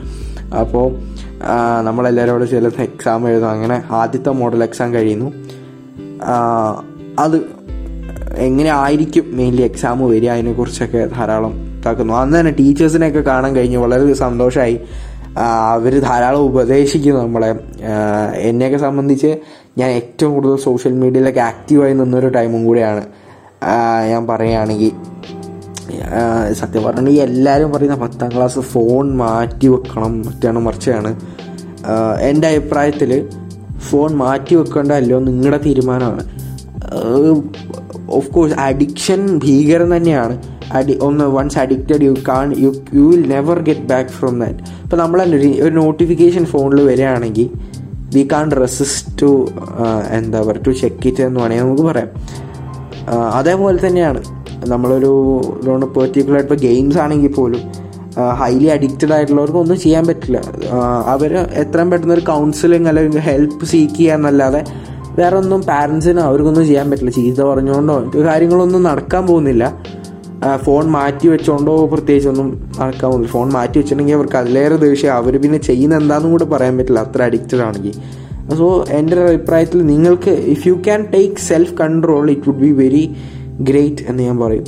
[0.61, 0.87] അപ്പോൾ
[1.83, 3.51] നമ്മളെല്ലാവരും അവിടെ ചില എക്സാം എഴുതും.
[3.51, 5.33] അങ്ങനെ ആദ്യത്തെ മോഡൽ എക്സാം കഴിയുന്നു.
[7.19, 7.37] അത്
[8.39, 12.15] എങ്ങനെ ആയിരിക്കും മെയിൻലി എക്സാം വരിക അതിനെക്കുറിച്ചൊക്കെ ധാരാളം ഇതാക്കുന്നു.
[12.15, 13.79] അന്ന് തന്നെ ടീച്ചേഴ്സിനെയൊക്കെ കാണാൻ കഴിഞ്ഞു.
[13.79, 14.81] വളരെ സന്തോഷമായി
[15.39, 17.55] അവർ ധാരാളം ഉപദേശിക്കുന്നു നമ്മളെ.
[18.37, 19.37] എന്നെയൊക്കെ സംബന്ധിച്ച്
[19.79, 23.05] ഞാൻ ഏറ്റവും കൂടുതൽ സോഷ്യൽ മീഡിയയിലൊക്കെ ആക്റ്റീവായി നിന്നൊരു ടൈമും കൂടിയാണ്.
[24.09, 24.93] ഞാൻ പറയുകയാണെങ്കിൽ
[26.53, 31.21] സത്യം പറഞ്ഞാൽ എല്ലാവരും പറയുന്ന പത്താം ക്ലാസ് ഫോൺ മാറ്റി വെക്കണം മറ്റാണ് മറിച്ചാണ്.
[32.21, 33.29] എന്റെ അഭിപ്രായത്തിൽ
[33.79, 36.25] ഫോൺ മാറ്റി വെക്കണ്ടല്ലോ നിങ്ങളുടെ തീരുമാനമാണ്.
[38.19, 40.35] ഓഫ് കോഴ്സ് അഡിക്ഷൻ ഭീകരം തന്നെയാണ്.
[40.79, 44.99] അഡി ഒന്ന് once addicted you can you you will never get back from that ഇപ്പോൾ
[45.03, 45.21] നമ്മൾ
[45.67, 47.49] ഒരു നോട്ടിഫിക്കേഷൻ ഫോണിൽ വരികയാണെങ്കിൽ
[48.15, 49.31] വി കാൺ റെസിസ്റ്റ് ടു
[50.19, 52.11] എന്താ പറയുക ടു ചെക്ക് ഇറ്റ് എന്ന് വേണമെങ്കിൽ നമുക്ക് പറയാം.
[53.39, 54.21] അതേപോലെ തന്നെയാണ്.
[54.73, 55.13] നമ്മളൊരു
[55.97, 57.63] പെർട്ടിക്കുലർ ഇപ്പോൾ ഗെയിംസ് ആണെങ്കിൽ പോലും
[58.41, 60.39] ഹൈലി അഡിക്റ്റഡ് ആയിട്ടുള്ളവർക്ക് ഒന്നും ചെയ്യാൻ പറ്റില്ല.
[61.15, 64.61] അവർ എത്രയും പെട്ടെന്ന് ഒരു കൗൺസിലിംഗ് അല്ലെങ്കിൽ ഹെൽപ്പ് സീക്ക് ചെയ്യാന്നല്ലാതെ
[65.19, 67.11] വേറെ ഒന്നും പാരൻസിന് അവർക്കൊന്നും ചെയ്യാൻ പറ്റില്ല.
[67.11, 67.97] ചീത്ത പറഞ്ഞുകൊണ്ടോ
[68.29, 69.65] കാര്യങ്ങളൊന്നും നടക്കാൻ പോകുന്നില്ല.
[70.65, 72.49] ഫോൺ മാറ്റി വെച്ചോണ്ടോ പ്രത്യേകിച്ച് ഒന്നും
[72.81, 73.33] നടക്കാൻ പോകുന്നില്ല.
[73.33, 75.13] ഫോൺ മാറ്റി വെച്ചിട്ടുണ്ടെങ്കിൽ അവർക്ക് അതിലേറെ ദേഷ്യം.
[75.21, 77.01] അവർ പിന്നെ ചെയ്യുന്ന എന്താണെന്നും കൂടെ പറയാൻ പറ്റില്ല.
[77.07, 77.95] അത്ര അഡിക്റ്റഡ് ആണെങ്കിൽ.
[78.59, 83.05] സോ എന്റെ ഒരു അഭിപ്രായത്തിൽ നിങ്ങൾക്ക് if you can take self control it would be very
[83.61, 84.67] great എന്ന് ഞാൻ പറയും.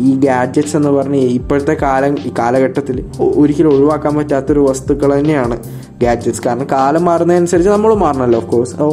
[0.00, 2.96] ഈ ഗാഡ്ജറ്റ്സ് എന്ന് പറഞ്ഞ് ഇപ്പോഴത്തെ കാലം ഈ കാലഘട്ടത്തിൽ
[3.40, 5.56] ഒരിക്കലും ഒഴിവാക്കാൻ പറ്റാത്തൊരു വസ്തുക്കൾ തന്നെയാണ്
[6.02, 8.88] ഗാഡ്ജറ്റ്സ് കാരണം കാലം മാറുന്നതനുസരിച്ച് നമ്മൾ മാറണമല്ലോ ഓഫ് കോഴ്സ് ഓ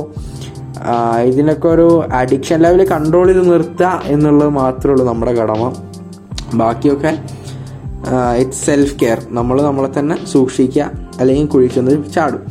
[1.26, 5.64] ഇതിനൊക്കെ ഒരു അഡിക്ഷൻ ലെവൽ കൺട്രോൾ ചെയ്ത് നിർത്തുക എന്നുള്ളത് മാത്രമേ ഉള്ളൂ നമ്മുടെ കടമ.
[6.56, 7.12] ബാക്കിയൊക്കെ
[8.42, 10.84] ഇറ്റ്സ് സെൽഫ് കെയർ നമ്മൾ നമ്മളെ തന്നെ സൂക്ഷിക്കുക
[11.20, 12.44] അല്ലെങ്കിൽ കുഴിക്കുന്നത് ചാടും.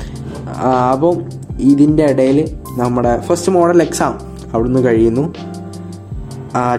[0.93, 1.17] അപ്പം
[1.71, 2.39] ഇതിന്റെ ഇടയിൽ
[2.79, 4.15] നമ്മുടെ ഫസ്റ്റ് മോഡൽ എക്സാം
[4.53, 5.25] അവിടുന്ന് കഴിയുന്നു.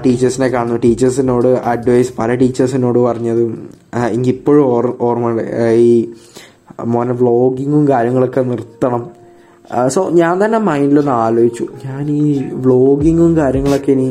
[0.06, 0.80] ടീച്ചേഴ്സിനെ കാണുന്നു.
[0.80, 5.44] ടീച്ചേഴ്സിനോട് അഡ്വൈസ് പല ടീച്ചേഴ്സിനോട് പറഞ്ഞതും ആ, എനിക്കിപ്പോഴും ഓർ ഓർമ്മയുണ്ട്.
[5.88, 6.10] ഈ
[6.86, 9.04] മോനെ വ്ളോഗിങ്ങും കാര്യങ്ങളൊക്കെ നിർത്തണം.
[9.88, 11.68] സോ ഞാൻ തന്നെ മൈൻഡിലൊന്ന് ആലോചിച്ചു.
[11.86, 14.10] ഞാൻ ഈ വ്ളോഗിങ്ങും കാര്യങ്ങളൊക്കെ ഇനി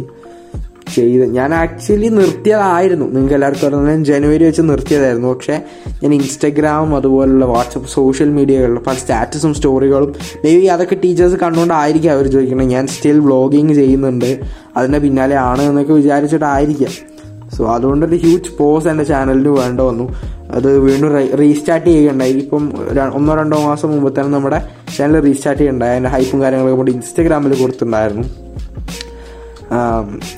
[0.95, 3.07] ചെയ്ത് ഞാൻ ആക്ച്വലി നിർത്തിയതായിരുന്നു.
[3.07, 5.29] നിങ്ങൾക്ക് എല്ലാവർക്കും അറിയാം ഞാൻ ജനുവരി വെച്ച് നിർത്തിയതായിരുന്നു.
[5.29, 5.63] പക്ഷേ
[6.03, 10.15] ഞാൻ ഇൻസ്റ്റഗ്രാം അതുപോലുള്ള വാട്സപ്പ് സോഷ്യൽ മീഡിയകളിൽ പല സ്റ്റാറ്റസും സ്റ്റോറികളും
[10.45, 12.69] മേ ബി അതൊക്കെ ടീച്ചേഴ്സ് കണ്ടുകൊണ്ടായിരിക്കും അവർ ചോദിക്കുന്നത്.
[12.69, 14.41] ഞാൻ സ്റ്റിൽ വ്ളോഗിങ് ചെയ്യുന്നുണ്ട്.
[14.77, 17.17] അതിന്റെ പിന്നാലെ ആണ് എന്നൊക്കെ വിചാരിച്ചിട്ടായിരിക്കാം.
[17.57, 20.15] സോ അതുകൊണ്ടൊരു ഹ്യൂജ് പോസ് എന്റെ ചാനലിന് വേണ്ട വന്നു.
[20.51, 22.33] അത് വീണ്ടും റീസ്റ്റാർട്ട് ചെയ്യുകയുണ്ടായി.
[22.33, 22.73] ഇപ്പം
[23.15, 28.46] ഒന്നോ രണ്ടോ മാസം മുമ്പ് തന്നെ നമ്മുടെ ചാനൽ റീസ്റ്റാർട്ട് ചെയ്യുന്നുണ്ടായി അതിന്റെ ഹൈപ്പും കാര്യങ്ങളൊക്കെ കൊണ്ട് ഇൻസ്റ്റഗ്രാമിൽ കൊടുത്തിട്ടുണ്ടായിരുന്നു.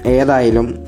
[0.06, 0.78] ഏതായാലും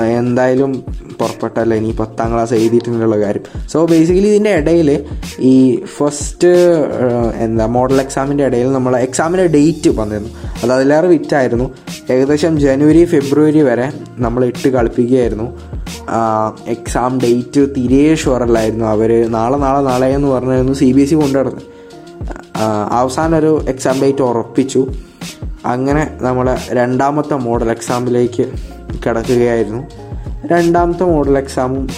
[0.00, 0.84] എന്തായാലും
[1.20, 3.42] പുറപ്പെട്ടല്ല ഇനി പത്താം ക്ലാസ് എഴുതിയിട്ടുള്ള കാര്യം.
[3.72, 5.06] സോ ബേസിക്കലി ഇതിന്റെ ഇടയിൽ
[5.38, 6.46] ഈ ഫസ്റ്റ്
[7.36, 10.30] എന്താ മോഡൽ എക്സാമിന്റെ ഇടയിൽ നമ്മൾ എക്സാമിന്റെ ഡേറ്റ് വന്നിരുന്നു.
[10.62, 11.70] അത് അതിലേറെ വിറ്റായിരുന്നു.
[12.10, 15.48] ഏകദേശം ജനുവരി ഫെബ്രുവരി വരെ നമ്മൾ ഇട്ട് കളിപ്പിക്കുകയായിരുന്നു.
[16.66, 21.62] എക്സാം ഡേറ്റ് തിരേ ഷുവറല്ലായിരുന്നു അവർ നാളെ നാളെ നാളെ എന്ന് പറഞ്ഞായിരുന്നു സി ബി എസ് ഇ കൊണ്ടുവരുന്നത്
[22.90, 24.86] അവസാനം ഒരു എക്സാം ഡേറ്റ് ഉറപ്പിച്ചു.
[25.66, 28.52] അങ്ങനെ നമ്മൾ രണ്ടാമത്തെ മോഡൽ എക്സാമിലേക്ക്
[29.06, 29.82] കിടക്കുകയായിരുന്നു.
[30.46, 31.88] രണ്ടാമത്തെ മോഡൽ എക്സാമും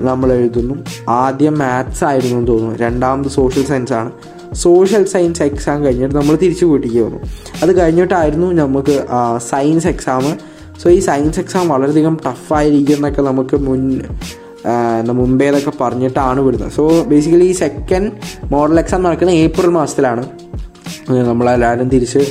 [0.00, 0.74] നമ്മൾ എഴുതുന്നു.
[1.08, 2.78] ആദ്യം മാത്സ് ആയിരുന്നു എന്ന് തോന്നുന്നു.
[2.78, 4.12] രണ്ടാമത് സോഷ്യൽ സയൻസ് ആണ്.
[4.52, 7.18] സോഷ്യൽ സയൻസ് എക്സാം കഴിഞ്ഞിട്ട് നമ്മൾ തിരിച്ചു വീട്ടിലേക്ക് വന്നു.
[7.62, 9.06] അത് കഴിഞ്ഞിട്ടായിരുന്നു നമുക്ക്
[9.50, 10.38] സയൻസ് എക്സാം
[10.82, 14.00] സോ ഈ സയൻസ് എക്സാം വളരെയധികം ടഫായിരിക്കും എന്നൊക്കെ നമുക്ക് മുൻ
[15.12, 18.12] മുമ്പേ ഇതൊക്കെ പറഞ്ഞിട്ടാണ് വിടുന്നത് സോ ബേസിക്കലി ഈ സെക്കൻഡ്
[18.44, 20.26] മോഡൽ എക്സാം നടക്കുന്നത് ഏപ്രിൽ മാസത്തിലാണ്.
[21.08, 22.22] നമ്മളെല്ലാവരും തിരിച്ച്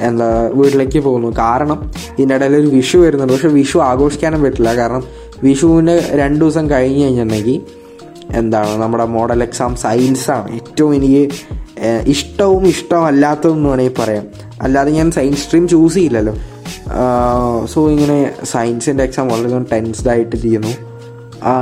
[0.00, 1.28] എന്താ വീട്ടിലേക്ക് പോകുന്നു.
[1.38, 3.32] കാരണം ഇതിനിടയിൽ ഒരു വിഷു വരുന്നുണ്ട്.
[3.32, 4.74] പക്ഷെ വിഷു ആഘോഷിക്കാനും പറ്റില്ല.
[4.76, 5.02] കാരണം
[5.44, 7.60] വിഷുവിന് രണ്ട് ദിവസം കഴിഞ്ഞ് കഴിഞ്ഞിട്ടുണ്ടെങ്കിൽ
[8.40, 11.24] എന്താണ് നമ്മുടെ മോഡൽ എക്സാം സയൻസാണ് ഏറ്റവും എനിക്ക്
[12.06, 12.64] ഇഷ്ടവും
[13.06, 14.24] അല്ലാത്തതെന്ന് വേണമെങ്കിൽ പറയാം.
[14.62, 16.34] അല്ലാതെ ഞാൻ സയൻസ് സ്ട്രീം ചൂസ് ചെയ്യില്ലല്ലോ.
[17.72, 19.30] സോ ഇങ്ങനെ സയൻസിന്റെ എക്സാം
[20.10, 20.72] ആയിട്ട് ചെയ്യുന്നു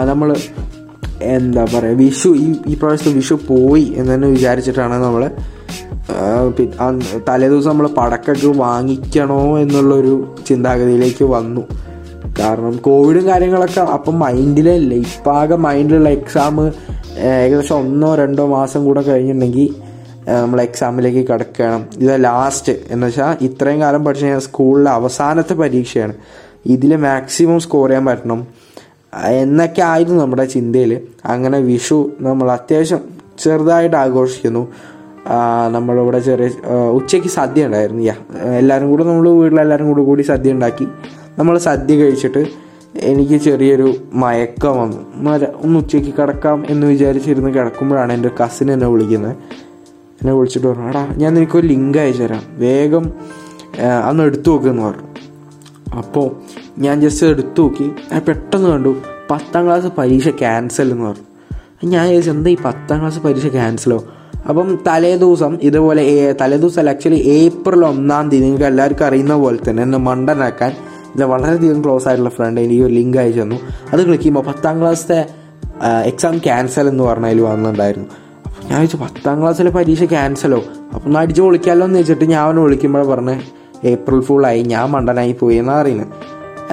[0.05, 0.37] നമ്മൾ
[1.23, 5.31] എന്താ പറയുക വിഷു ഈ ഈ പ്രാവശ്യത്തെ വിഷു പോയി എന്ന് തന്നെ വിചാരിച്ചിട്ടാണ് നമ്മൾ
[7.29, 11.61] തലേദിവസം നമ്മൾ പടക്കൊക്കെ വാങ്ങിക്കണോ എന്നുള്ളൊരു ചിന്താഗതിയിലേക്ക് വന്നു.
[12.39, 16.73] കാരണം കോവിഡും കാര്യങ്ങളൊക്കെ അപ്പം മൈൻഡിലല്ലേ ഇപ്പം ആകെ മൈൻഡിലുള്ള എക്സാം
[17.19, 19.75] ഏകദേശം ഒന്നോ രണ്ടോ മാസം കൂടെ കഴിഞ്ഞിട്ടുണ്ടെങ്കിൽ
[20.29, 21.87] നമ്മൾ എക്സാമിലേക്ക് കിടക്കണം.
[21.97, 26.15] ഇത് ലാസ്റ്റ് എന്ന് വെച്ചാൽ ഇത്രയും കാലം പഠിച്ച ഞാൻ സ്കൂളിലെ അവസാനത്തെ പരീക്ഷയാണ്.
[26.67, 28.47] ഇതിൽ മാക്സിമം സ്കോർ ചെയ്യാൻ പറ്റണം.
[29.27, 33.01] എന്നൊക്കെ ആയിരുന്നു നമ്മുടെ ചിന്തയിൽ അങ്ങനെ വിഷു നമ്മൾ അത്യാവശ്യം
[33.39, 34.69] ചെറുതായിട്ട് ആഘോഷിക്കുന്നു.
[35.73, 36.49] നമ്മളിവിടെ ചെറിയ
[36.99, 38.03] ഉച്ചയ്ക്ക് സദ്യ ഉണ്ടായിരുന്നു.
[38.03, 38.15] യാ
[38.59, 40.87] എല്ലാവരും കൂടെ നമ്മൾ വീട്ടിലെല്ലാവരും കൂടെ കൂടി സദ്യ ഉണ്ടാക്കി.
[41.39, 42.43] നമ്മൾ സദ്യ കഴിച്ചിട്ട്
[43.11, 45.01] എനിക്ക് ചെറിയൊരു മയക്കം വന്നു.
[45.65, 49.37] ഒന്ന് ഉച്ചയ്ക്ക് കിടക്കാം എന്ന് വിചാരിച്ചിരുന്ന് കിടക്കുമ്പോഴാണ് എന്റെ കസിൻ എന്നെ വിളിക്കുന്നത്.
[50.21, 52.43] എന്നെ വിളിച്ചിട്ട് പറഞ്ഞു എടാ ഞാൻ നിനക്കൊരു ലിങ്ക് അയച്ചു തരാം.
[52.65, 53.13] വേഗം
[54.09, 55.07] അന്ന് എടുത്തു നോക്കുമെന്ന് പറഞ്ഞു.
[55.99, 56.27] അപ്പോൾ
[56.79, 57.93] ഞാൻ ജസ്റ്റ് എടുത്തു നോക്കി.
[58.13, 58.97] ഞാൻ പെട്ടെന്ന് കണ്ടു
[59.31, 61.27] പത്താം ക്ലാസ് പരീക്ഷ ക്യാൻസൽ എന്ന് പറഞ്ഞു.
[61.85, 63.99] ഞാൻ ചോദിച്ചു എന്താ ഈ പത്താം ക്ലാസ് പരീക്ഷ ക്യാൻസലോ
[64.49, 66.03] അപ്പം തലേ ദിവസം ഇതുപോലെ
[66.41, 70.73] തലേ ദിവസം അല്ല ആക്ച്വലി ഏപ്രിൽ ഒന്നാം തീയതി നിങ്ങൾക്ക് എല്ലാവർക്കും അറിയുന്ന പോലെ തന്നെ എന്നെ മണ്ടനാക്കാൻ
[71.15, 73.59] ഇത് വളരെയധികം ക്ലോസ് ആയിട്ടുള്ള ഫ്രണ്ട് എനിക്ക് ഒരു ലിങ്ക് അയച്ചു തന്നു.
[73.93, 75.21] അത് ക്ലിക്ക് ചെയ്യുമ്പോൾ പത്താം ക്ലാസ്സിലെ
[76.11, 78.09] എക്സാം ക്യാൻസൽ എന്ന് പറഞ്ഞതിൽ വന്നിട്ടുണ്ടായിരുന്നു.
[78.47, 80.61] അപ്പം ഞാൻ ചോദിച്ചു പത്താം ക്ലാസ്സിലെ പരീക്ഷ ക്യാൻസലോ
[80.95, 83.37] അപ്പം ഒന്ന് അടിച്ച് വിളിക്കാമല്ലോ എന്ന് വെച്ചിട്ട് ഞാൻ അവനെ വിളിക്കുമ്പോൾ പറഞ്ഞ്
[83.93, 86.09] ഏപ്രിൽ ഫുള്ളായി ഞാൻ മണ്ടനായി പോയി എന്നാണ് അറിയുന്നത്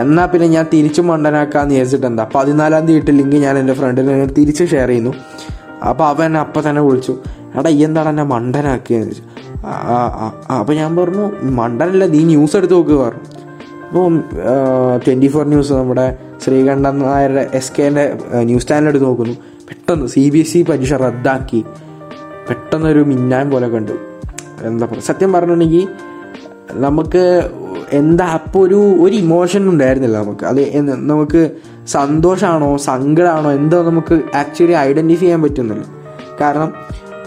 [0.02, 4.88] എന്നാൽ പിന്നെ ഞാൻ തിരിച്ചും മണ്ടനാക്കാന്ന് വിചാരിച്ചിട്ട് എന്താ പതിനാലാം തീയതി ലിങ്ക് ഞാൻ എന്റെ ഫ്രണ്ടിന് തിരിച്ച് ഷെയർ
[4.88, 5.14] ചെയ്യുന്നു.
[5.90, 7.14] അപ്പോൾ അവൻ എന്നെ അപ്പം തന്നെ വിളിച്ചു
[7.60, 9.24] എടാ ഈ എന്താണ് എന്നെ മണ്ടനാക്കിയെന്ന് ചോദിച്ചു
[10.60, 11.26] അപ്പോൾ ഞാൻ പറഞ്ഞു
[11.60, 13.26] മണ്ടനല്ല നീ ന്യൂസ് എടുത്ത് നോക്കുക പറഞ്ഞു
[13.88, 14.06] അപ്പോൾ
[15.06, 16.06] ട്വന്റി ഫോർ ന്യൂസ് നമ്മുടെ
[16.44, 18.04] ശ്രീകണ്ഠൻ നായരുടെ എസ് കെന്റെ
[18.50, 19.36] ന്യൂസ് ചാനൽ എടുത്ത് നോക്കുന്നു.
[19.70, 21.62] പെട്ടെന്ന് സി ബി എസ് ഇ പരീക്ഷ റദ്ദാക്കി.
[22.50, 23.96] പെട്ടെന്നൊരു മിന്നായം പോലെ കണ്ടു.
[24.70, 25.88] എന്താ പറയുക സത്യം പറഞ്ഞിട്ടുണ്ടെങ്കിൽ
[26.86, 27.24] നമുക്ക്
[28.00, 30.46] എന്താ അപ്പോൾ ഒരു ഒരു ഇമോഷൻ ഉണ്ടായിരുന്നില്ല നമുക്ക്.
[30.52, 30.62] അത്
[31.12, 31.42] നമുക്ക്
[31.96, 35.84] സന്തോഷമാണോ സങ്കടമാണോ എന്തോ നമുക്ക് ആക്ച്വലി ഐഡന്റിഫൈ ചെയ്യാൻ പറ്റുന്നില്ല.
[36.42, 36.72] കാരണം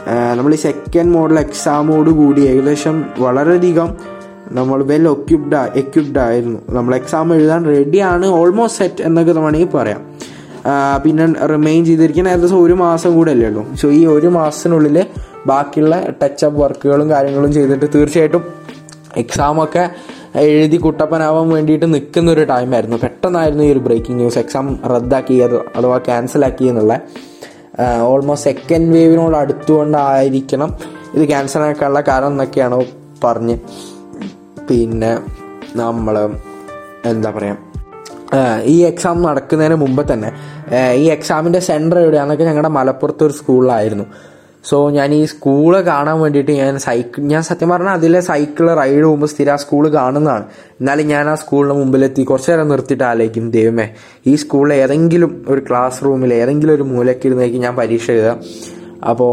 [0.08, 3.88] നമ്മൾ ഈ സെക്കൻഡ് മോഡൽ എക്സാമോട് കൂടി ഏകദേശം വളരെയധികം
[4.58, 6.60] നമ്മൾ വെൽ ഒക്യുപ്ഡ് എക്യുപ്ഡ് ആയിരുന്നു.
[6.68, 10.00] നമ്മൾ എക്സാം എഴുതാൻ റെഡിയാണ് ഓൾമോസ്റ്റ് സെറ്റ് എന്നൊക്കെ വേണമെങ്കിൽ പറയാം.
[11.04, 13.62] പിന്നെ റിമെയിൻ ചെയ്തിരിക്കുന്ന ഏകദേശം ഒരു മാസം കൂടെ അല്ലേ ഉള്ളൂ.
[13.80, 15.06] സോ ഈ ഒരു മാസത്തിനുള്ളിൽ
[15.46, 18.42] ബാക്കിയുള്ള ടച്ചപ്പ് വർക്കുകളും കാര്യങ്ങളും ചെയ്തിട്ട് തീർച്ചയായിട്ടും
[19.16, 19.90] എക്സാമൊക്കെ
[20.40, 26.64] എഴുതി കുട്ടപ്പനാവാൻ വേണ്ടിയിട്ട് നിൽക്കുന്ന ഒരു ടൈമായിരുന്നു പെട്ടെന്നായിരുന്നു ഈ ഒരു ബ്രേക്കിംഗ് ന്യൂസ് എക്സാം റദ്ദാക്കിയത് അഥവാ ക്യാൻസലാക്കി
[26.64, 27.00] എന്നുള്ള
[27.82, 30.74] ഓൾമോസ്റ്റ് സെക്കൻഡ് വേവിനോട് അടുത്തുകൊണ്ടായിരിക്കണം
[31.14, 32.84] ഇത് ക്യാൻസൽ ആക്കാനുള്ള കാരണം എന്നൊക്കെയാണ്
[33.24, 33.58] പറഞ്ഞ്.
[34.68, 35.18] പിന്നെ
[35.76, 36.30] നമ്മൾ
[37.04, 37.56] എന്താ പറയുക
[38.64, 40.32] ഈ എക്സാം നടക്കുന്നതിന് മുമ്പ് തന്നെ
[40.94, 44.04] ഈ എക്സാമിന്റെ സെന്റർ എവിടെയാണെന്നൊക്കെ ഞങ്ങളുടെ മലപ്പുറത്ത് ഒരു സ്കൂളിലായിരുന്നു
[44.68, 49.31] സോ ഞാൻ ഈ സ്കൂൾ കാണാൻ വേണ്ടിയിട്ട് ഞാൻ സൈക്കിൾ ഞാൻ സത്യം പറഞ്ഞാൽ അതിലെ സൈക്കിൾ റൈഡ് പോകുമ്പോൾ
[49.33, 50.44] സ്ഥിരം ആ സ്കൂൾ കാണുന്നതാണ്.
[50.81, 53.87] എന്നാലും ഞാൻ ആ സ്കൂളിന് മുമ്പിലെത്തി കുറച്ച് നേരം നിർത്തിയിട്ട് ആലോചിക്കും ദൈവമേ
[54.27, 58.38] ഈ സ്കൂളിൽ ഏതെങ്കിലും ഒരു ക്ലാസ് റൂമിൽ ഏതെങ്കിലും ഒരു മൂലയ്ക്ക് ഇരുന്നേക്ക് ഞാൻ പരീക്ഷ എഴുതാം.
[59.11, 59.33] അപ്പോൾ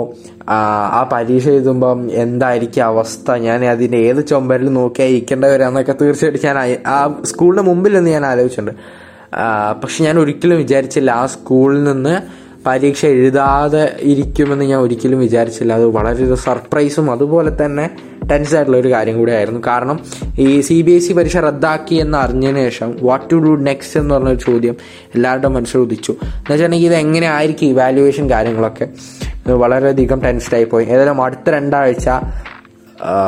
[0.98, 3.32] ആ പരീക്ഷ എഴുതുമ്പം എന്തായിരിക്കും അവസ്ഥ?
[3.48, 6.58] ഞാൻ അതിന്റെ ഏത് ചൊമ്പരിൽ നോക്കിയാൽ ഇരിക്കേണ്ടവരാന്നൊക്കെ തീർച്ചയായിട്ടും ഞാൻ
[6.96, 6.98] ആ
[7.32, 8.74] സ്കൂളിന്റെ മുമ്പിൽ നിന്ന് ഞാൻ ആലോചിച്ചിട്ടുണ്ട്.
[9.84, 12.16] പക്ഷെ ഞാൻ ഒരിക്കലും വിചാരിച്ചില്ല ആ സ്കൂളിൽ നിന്ന്
[12.68, 15.74] പരീക്ഷ എഴുതാതെ ഇരിക്കുമെന്ന് ഞാൻ ഒരിക്കലും വിചാരിച്ചില്ല.
[15.74, 17.90] അത് വളരെ സർപ്രൈസും അതുപോലെ തന്നെ
[18.32, 20.00] ടെൻസ് ആയിട്ടുള്ള ഒരു കാര്യം കൂടിയായിരുന്നു കാരണം
[20.40, 24.16] ഈ സി ബി എസ് ഇ പരീക്ഷ റദ്ദാക്കി എന്ന് അറിഞ്ഞതിന് ശേഷം വാട്ട് ടു ഡു നെക്സ്റ്റ് എന്ന്
[24.16, 24.76] പറഞ്ഞൊരു ചോദ്യം
[25.16, 26.12] എല്ലാവരുടെ മനസ്സിൽ ഉദിച്ചു.
[26.12, 28.88] എന്ന് വെച്ചിട്ടുണ്ടെങ്കിൽ ഇത് എങ്ങനെ ആയിരിക്കും ഇവാലുവേഷൻ കാര്യങ്ങളൊക്കെ?
[29.52, 30.86] വളരെയധികം ടെൻസ്ഡായി പോയി.
[30.86, 32.10] ഏതായാലും അടുത്ത രണ്ടാഴ്ച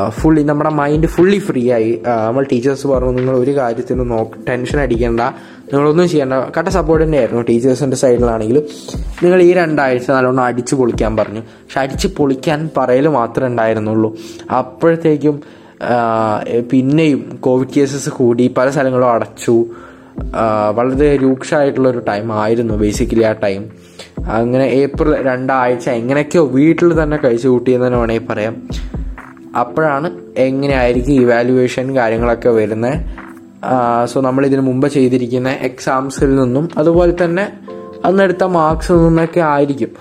[0.10, 1.92] ഫുള്ളി നമ്മുടെ മൈൻഡ് ഫുള്ളി ഫ്രീ ആയി.
[2.28, 5.22] നമ്മൾ ടീച്ചേഴ്സ് പറഞ്ഞു നിങ്ങൾ ഒരു കാര്യത്തിനും നോക്ക് ടെൻഷൻ അടിക്കേണ്ട.
[5.72, 6.34] നിങ്ങളൊന്നും ചെയ്യേണ്ട.
[6.58, 8.64] കട്ട സപ്പോർട്ട് തന്നെയായിരുന്നു ടീച്ചേഴ്സിന്റെ സൈഡിലാണെങ്കിലും
[9.24, 11.40] നിങ്ങൾ ഈ രണ്ടാഴ്ച നല്ലോണം അടിച്ചു പൊളിക്കാൻ പറഞ്ഞു.
[11.40, 14.10] പക്ഷെ അടിച്ച് പൊളിക്കാൻ പറയൽ മാത്രമേ ഉണ്ടായിരുന്നുള്ളൂ.
[14.58, 15.38] അപ്പോഴത്തേക്കും
[16.72, 19.66] പിന്നെയും കോവിഡ് കേസസ് കൂടി പല സ്ഥലങ്ങളും അടച്ചു.
[20.78, 23.62] വളരെ രൂക്ഷമായിട്ടുള്ള ഒരു ടൈം ആയിരുന്നു ബേസിക്കലി ആ ടൈം
[24.30, 28.56] അങ്ങനെ ഏപ്രിൽ രണ്ടാഴ്ച എങ്ങനെയൊക്കെയോ വീട്ടിൽ തന്നെ കഴിച്ചു കൂട്ടിയെന്ന് തന്നെ വേണമെങ്കിൽ പറയാം.
[29.62, 32.98] അപ്പോഴാണ് എങ്ങനെയായിരിക്കും ഇവാലുവേഷൻ കാര്യങ്ങളൊക്കെ വരുന്നത്.
[34.12, 37.46] സോ നമ്മൾ ഇതിനു മുമ്പ് ചെയ്തിരിക്കുന്ന എക്സാംസിൽ നിന്നും അതുപോലെ തന്നെ
[38.06, 39.92] അന്നെടുത്ത മാർക്സിൽ നിന്നൊക്കെ ആയിരിക്കും.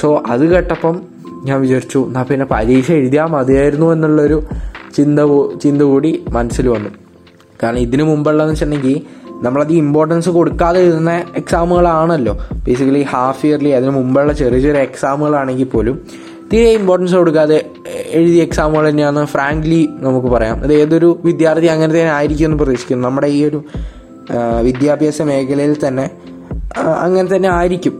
[0.00, 0.96] സോ അത് കേട്ടപ്പം
[1.44, 4.38] ഞാൻ വിചാരിച്ചു എന്നാൽ പിന്നെ പരീക്ഷ എഴുതിയാൽ മതിയായിരുന്നു എന്നുള്ളൊരു
[4.96, 5.20] ചിന്ത
[5.62, 6.90] ചിന്ത കൂടി മനസ്സിൽ വന്നു.
[7.62, 8.96] കാരണം ഇതിനു മുമ്പുള്ളതെന്ന് വെച്ചിട്ടുണ്ടെങ്കിൽ
[9.44, 12.34] നമ്മളത് ഇമ്പോർട്ടൻസ് കൊടുക്കാതെ എഴുതുന്ന എക്സാമുകളാണല്ലോ
[12.66, 15.96] ബേസിക്കലി ഹാഫ് ഇയർലി അതിന് മുമ്പുള്ള ചെറിയ ചെറിയ എക്സാമുകളാണെങ്കിൽ പോലും
[16.52, 17.58] തീരെ ഇമ്പോർട്ടൻസ് കൊടുക്കാതെ
[18.16, 20.56] എഴുതിയ എക്സാമുകൾ തന്നെയാണ് ഫ്രാങ്ക്ലി നമുക്ക് പറയാം.
[20.64, 23.04] അത് ഏതൊരു വിദ്യാർത്ഥി അങ്ങനെ തന്നെ ആയിരിക്കും എന്ന് പ്രതീക്ഷിക്കുന്നു.
[23.08, 23.60] നമ്മുടെ ഈ ഒരു
[24.68, 26.06] വിദ്യാഭ്യാസ മേഖലയിൽ തന്നെ
[27.04, 27.94] അങ്ങനെ തന്നെ ആയിരിക്കും.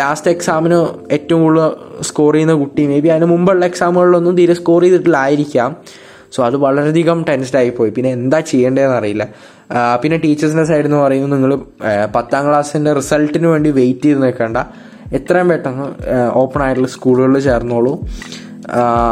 [0.00, 0.78] ലാസ്റ്റ് എക്സാമിന്
[1.16, 1.70] ഏറ്റവും കൂടുതൽ
[2.08, 5.70] സ്കോർ ചെയ്യുന്ന കുട്ടി മേ ബി അതിന് മുമ്പുള്ള എക്സാമുകളിലൊന്നും തീരെ സ്കോർ ചെയ്തിട്ടില്ലായിരിക്കാം.
[6.34, 7.90] സോ അത് വളരെയധികം ടെൻസ്ഡ് പോയി.
[7.96, 9.24] പിന്നെ എന്താ ചെയ്യേണ്ടതെന്ന് അറിയില്ല.
[10.02, 11.52] പിന്നെ ടീച്ചേഴ്സിന്റെ സൈഡിൽ നിന്ന് പറയുന്നത് നിങ്ങൾ
[12.16, 14.58] പത്താം ക്ലാസ്സിന്റെ റിസൾട്ടിന് വേണ്ടി വെയിറ്റ് ചെയ്ത് നിൽക്കേണ്ട.
[15.18, 15.86] എത്രയും പെട്ടെന്ന്
[16.42, 17.92] ഓപ്പൺ ആയിട്ടുള്ള സ്കൂളുകളിൽ ചേർന്നോളൂ.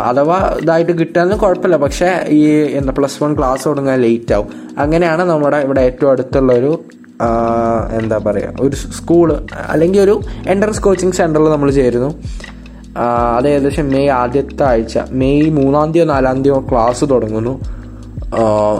[0.08, 1.76] അഥവാ ഇതായിട്ട് കിട്ടാനും കുഴപ്പമില്ല.
[1.76, 2.40] പക്ഷേ ഈ
[2.78, 4.48] എന്താ പ്ലസ് വൺ ക്ലാസ് തുടങ്ങാൻ ലേറ്റ് ആവും.
[4.78, 6.72] അങ്ങനെയാണ് നമ്മുടെ ഇവിടെ ഏറ്റവും അടുത്തുള്ള ഒരു
[7.98, 9.28] എന്താ പറയുക ഒരു സ്കൂൾ
[9.72, 12.10] അല്ലെങ്കിൽ ഒരു എൻട്രൻസ് കോച്ചിങ് സെന്ററിൽ നമ്മൾ ചേരുന്നു.
[13.36, 17.54] അത് ഏകദേശം മെയ് ആദ്യത്തെ ആഴ്ച മെയ് മൂന്നാം തീയതി നാലാം തീയതി ക്ലാസ് തുടങ്ങുന്നു.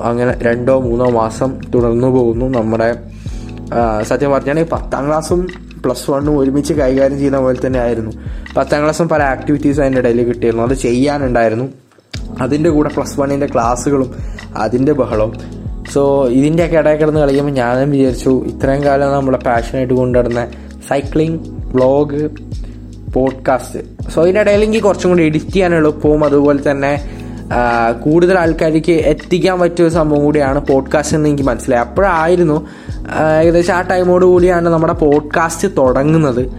[0.04, 2.88] അങ്ങനെ രണ്ടോ മൂന്നോ മാസം തുടർന്നു പോകുന്നു നമ്മുടെ
[4.02, 5.40] സത്യം പറഞ്ഞാൽ പത്താം ക്ലാസ്സും
[5.84, 8.12] പ്ലസ് വണ്ണും ഒരുമിച്ച് കൈകാര്യം ചെയ്യുന്ന പോലെ തന്നെ ആയിരുന്നു
[8.56, 10.62] പത്താം ക്ലാസ്സും പല ആക്ടിവിറ്റീസ് അതിന്റെ ഇടയിൽ കിട്ടിയിരുന്നു.
[10.62, 11.68] അത് ചെയ്യാനുണ്ടായിരുന്നു.
[12.40, 14.14] അതിന്റെ കൂടെ പ്ലസ് വണ്ണിന്റെ ക്ലാസ്സുകളും
[14.56, 15.64] അതിന്റെ ബഹളവും.
[15.92, 20.48] സോ ഇതിന്റെയൊക്കെ ഇടയിൽ കിടന്ന് കളിക്കുമ്പോൾ ഞാനും വിചാരിച്ചു ഇത്രയും കാലം നമ്മളെ പാഷനായിട്ട് കൊണ്ടുവരുന്ന
[20.88, 22.30] സൈക്ലിംഗ് വ്ളോഗ്
[23.12, 26.92] പോഡ്കാസ്റ്റ് സോ ഇതിനിടയിൽ എനിക്ക് കുറച്ചും കൂടി എഡിറ്റ് ചെയ്യാൻ എളുപ്പവും അതുപോലെ തന്നെ
[28.00, 32.68] കൂടുതൽ ആൾക്കാർക്ക് എത്തിക്കാൻ പറ്റിയ ഒരു സംഭവം കൂടിയാണ് പോഡ്കാസ്റ്റ് എന്ന് എനിക്ക് മനസ്സിലായി അപ്പോഴായിരുന്നു
[33.40, 36.52] ഏകദേശം ആ ടൈമോട് കൂടിയാണ് നമ്മുടെ പോഡ്കാസ്റ്റ് തുടങ്ങുന്നത്.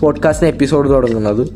[0.00, 1.48] പോഡ്കാസ്റ്റിന് എപ്പിസോഡ് തുടങ്ങുന്നത്.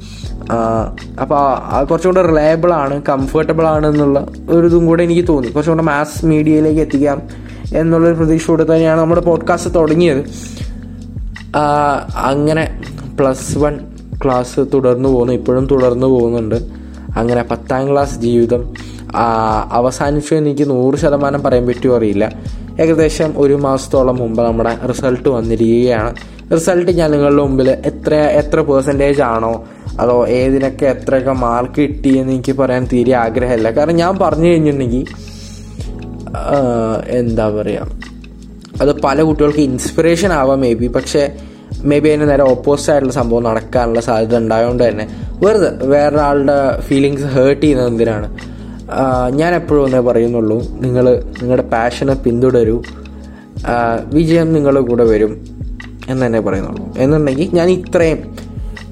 [1.21, 5.49] അപ്പോൾ കുറച്ചും കൂടെ റിലയബിൾ ആണ് കംഫർട്ടബിൾ ആണ് എന്നുള്ള ഒരു ഇതും കൂടെ എനിക്ക് തോന്നി.
[5.51, 7.23] കുറച്ചും കൂടെ മാസ് മീഡിയയിലേക്ക് എത്തിക്കാം
[7.75, 10.25] എന്നുള്ളൊരു പ്രതീക്ഷയോടെ തന്നെയാണ് നമ്മുടെ പോഡ്കാസ്റ്റ് തുടങ്ങിയത്.
[12.17, 12.83] അങ്ങനെ
[13.21, 13.79] പ്ലസ് വൺ
[14.25, 15.33] ക്ലാസ് തുടർന്നു പോകുന്നു.
[15.33, 16.55] ഇപ്പോഴും തുടർന്നു പോകുന്നുണ്ട്.
[17.17, 18.75] അങ്ങനെ പത്താം ക്ലാസ് ജീവിതം
[19.73, 22.33] അവസാനിച്ചു എനിക്ക് നൂറ് ശതമാനം പറയാൻ പറ്റുമോ അറിയില്ല.
[22.83, 26.11] ഏകദേശം ഒരു മാസത്തോളം മുമ്പ് നമ്മുടെ റിസൾട്ട് വന്നിരിക്കുകയാണ്.
[26.55, 29.53] റിസൾട്ട് ഞാൻ നിങ്ങളുടെ മുമ്പിൽ എത്ര എത്ര പേഴ്സന്റേജ് ആണോ
[30.03, 33.69] അതോ ഏതിനൊക്കെ എത്രയൊക്കെ മാർക്ക് കിട്ടി എന്ന് എനിക്ക് പറയാൻ തീരെ ആഗ്രഹമില്ല.
[33.77, 35.05] കാരണം ഞാൻ പറഞ്ഞു കഴിഞ്ഞിട്ടുണ്ടെങ്കിൽ
[37.21, 37.87] എന്താ പറയുക
[38.83, 41.23] അത് പല കുട്ടികൾക്ക് ഇൻസ്പിറേഷൻ ആവാം മേ ബി പക്ഷേ
[41.91, 45.05] മേ ബി അതിന് നേരെ ഓപ്പോസിറ്റ് ആയിട്ടുള്ള സംഭവം നടക്കാനുള്ള സാധ്യത ഉണ്ടായതുകൊണ്ട് തന്നെ.
[45.45, 46.59] വെറുതെ വേറൊരാളുടെ
[46.89, 48.29] ഫീലിങ്സ് ഹേർട്ട് ചെയ്യുന്നത് എന്തിനാണ്?
[49.31, 50.63] ഞാൻ എപ്പോഴും ഒന്നേ പറയുന്നുള്ളൂ.
[50.81, 51.05] നിങ്ങൾ
[51.41, 52.83] നിങ്ങളുടെ പാഷനെ പിന്തുടരൂ.
[54.05, 55.45] വിജയം നിങ്ങളുടെ കൂടെ വരും
[56.09, 56.95] എന്ന് തന്നെ പറയുന്നുള്ളൂ.
[56.99, 58.37] എന്നുണ്ടെങ്കിൽ ഞാൻ ഇത്രയും.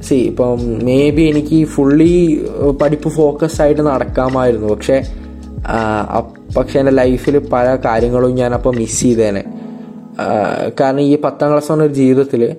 [0.02, 2.46] സി ഇപ്പം മേ ബി എനിക്ക് ഫുള്ളി
[2.82, 4.68] പഠിപ്പ് ഫോക്കസ് ആയിട്ട് നടക്കാമായിരുന്നു.
[4.74, 5.02] പക്ഷേ
[6.56, 9.44] പക്ഷെ എന്റെ ലൈഫിൽ പല കാര്യങ്ങളും ഞാൻ അപ്പോൾ മിസ് ചെയ്തേനെ
[10.80, 12.56] കാരണം ഈ പത്താം ക്ലാസ് പറഞ്ഞ ഒരു ജീവിതത്തിൽ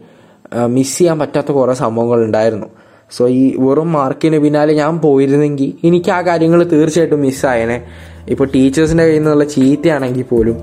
[0.66, 2.68] മിസ് ചെയ്യാൻ പറ്റാത്ത കുറേ സംഭവങ്ങൾ ഉണ്ടായിരുന്നു
[3.12, 7.82] സോ ഈ വെറും മാർക്കിന് പിന്നാലെ ഞാൻ പോയിരുന്നെങ്കിൽ എനിക്ക് ആ കാര്യങ്ങൾ തീർച്ചയായിട്ടും മിസ്സായേനെ
[8.30, 10.58] ഇപ്പോൾ ടീച്ചേഴ്സിന്റെ കയ്യിൽ നിന്നുള്ള ചീത്തയാണെങ്കിൽ പോലും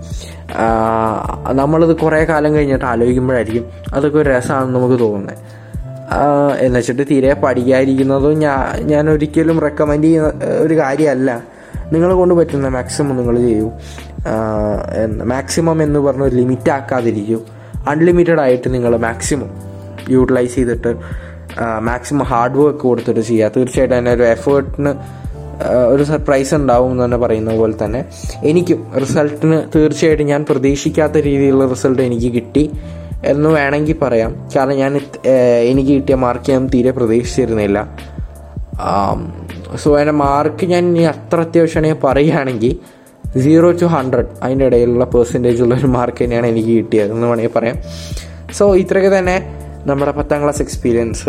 [1.52, 5.38] നമ്മളത് കുറേ കാലം കഴിഞ്ഞിട്ട് ആലോചിക്കുമ്പോഴായിരിക്കും അതൊക്കെ ഒരു രസമാണെന്ന് നമുക്ക് തോന്നുന്നത്
[6.60, 11.42] എന്ന് വെച്ചിട്ട് തീരെ പഠിക്കാതിരിക്കുന്നതും ഞാൻ ഞാൻ ഒരിക്കലും റെക്കമെൻഡ് ചെയ്യുന്ന ഒരു കാര്യമല്ല
[11.92, 13.70] നിങ്ങൾ കൊണ്ട് പറ്റുന്ന മാക്സിമം നിങ്ങൾ ചെയ്യൂ.
[15.24, 17.40] മാക്സിമം എന്ന് പറഞ്ഞ ലിമിറ്റ് ആക്കാതിരിക്കൂ.
[17.88, 19.50] അൺലിമിറ്റഡ് ആയിട്ട് നിങ്ങൾ മാക്സിമം
[20.10, 20.96] യൂട്ടിലൈസ് ചെയ്തിട്ട്
[21.80, 25.22] മാക്സിമം ഹാർഡ് വർക്ക് കൊടുത്തിട്ട് ചെയ്യുക തീർച്ചയായിട്ടും അതിന്റെ ഒരു എഫേർട്ടിന്
[25.88, 28.04] ഒരു സർപ്രൈസ് ഉണ്ടാവും എന്ന് തന്നെ പറയുന്ന പോലെ തന്നെ.
[28.44, 32.70] എനിക്കും റിസൾട്ടിന് തീർച്ചയായിട്ടും ഞാൻ പ്രതീക്ഷിക്കാത്ത രീതിയിലുള്ള റിസൾട്ട് എനിക്ക് കിട്ടി.
[33.24, 34.48] എന്ന് വേണമെങ്കിൽ പറയാം.
[34.56, 35.00] കാരണം ഞാൻ
[35.62, 37.88] എനിക്ക് കിട്ടിയ മാർക്ക് ഞാൻ തീരെ പ്രതീക്ഷിച്ചിരുന്നില്ല.
[39.76, 42.76] സോ എന്റെ മാർക്ക് ഞാൻ ഇനി അത്ര അത്യാവശ്യമാണെങ്കിൽ പറയുകയാണെങ്കിൽ
[43.40, 47.78] സീറോ ടു ഹൺഡ്രഡ് അതിന്റെ ഇടയിലുള്ള പെർസെന്റേജ് ഉള്ള ഒരു മാർക്ക് തന്നെയാണ് എനിക്ക് കിട്ടിയത് എന്ന് വേണമെങ്കിൽ പറയാം.
[48.52, 49.51] സോ ഇത്രയൊക്കെ തന്നെ.
[49.86, 51.28] നമ്മുടെ പത്താം ക്ലാസ് എക്സ്പീരിയൻസ്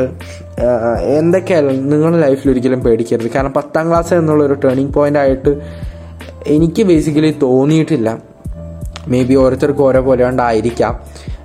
[1.02, 3.32] എന്തൊക്കെയായാലും നിങ്ങളുടെ ലൈഫിൽ ഒരിക്കലും പേടിക്കരുത്.
[3.32, 5.62] കാരണം പത്താം ക്ലാസ് എന്നുള്ള ഒരു ടേണിംഗ് പോയിന്റ് ആയിട്ട്
[6.48, 8.18] എനിക്ക് ബേസിക്കലി തോന്നിയിട്ടില്ല.
[9.08, 11.00] മേ ബി ഓരോരുത്തർക്കും ഓരോ പോലെ കൊണ്ടായിരിക്കാം.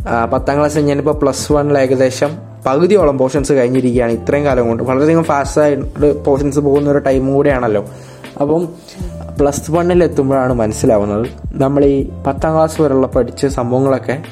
[0.09, 4.83] ആ, പത്താം ക്ലാസ് ഞാനിപ്പോൾ പ്ലസ് വണ്ണിൽ ഏകദേശം പകുതിയോളം പോർഷൻസ് കഴിഞ്ഞിരിക്കുകയാണ് ഇത്രയും കാലം കൊണ്ട്.
[4.83, 7.85] വളരെയധികം ഫാസ്റ്റായിട്ട് പോർഷൻസ് പോകുന്ന ഒരു ടൈം കൂടെയാണല്ലോ.
[8.41, 8.69] അപ്പം
[9.41, 11.27] പ്ലസ് വണ്ണിൽ എത്തുമ്പോഴാണ് മനസ്സിലാവുന്നത്.
[11.55, 14.23] നമ്മൾ ഈ പത്താം ക്ലാസ് വരെയുള്ള പഠിച്ച സംഭവങ്ങളൊക്കെ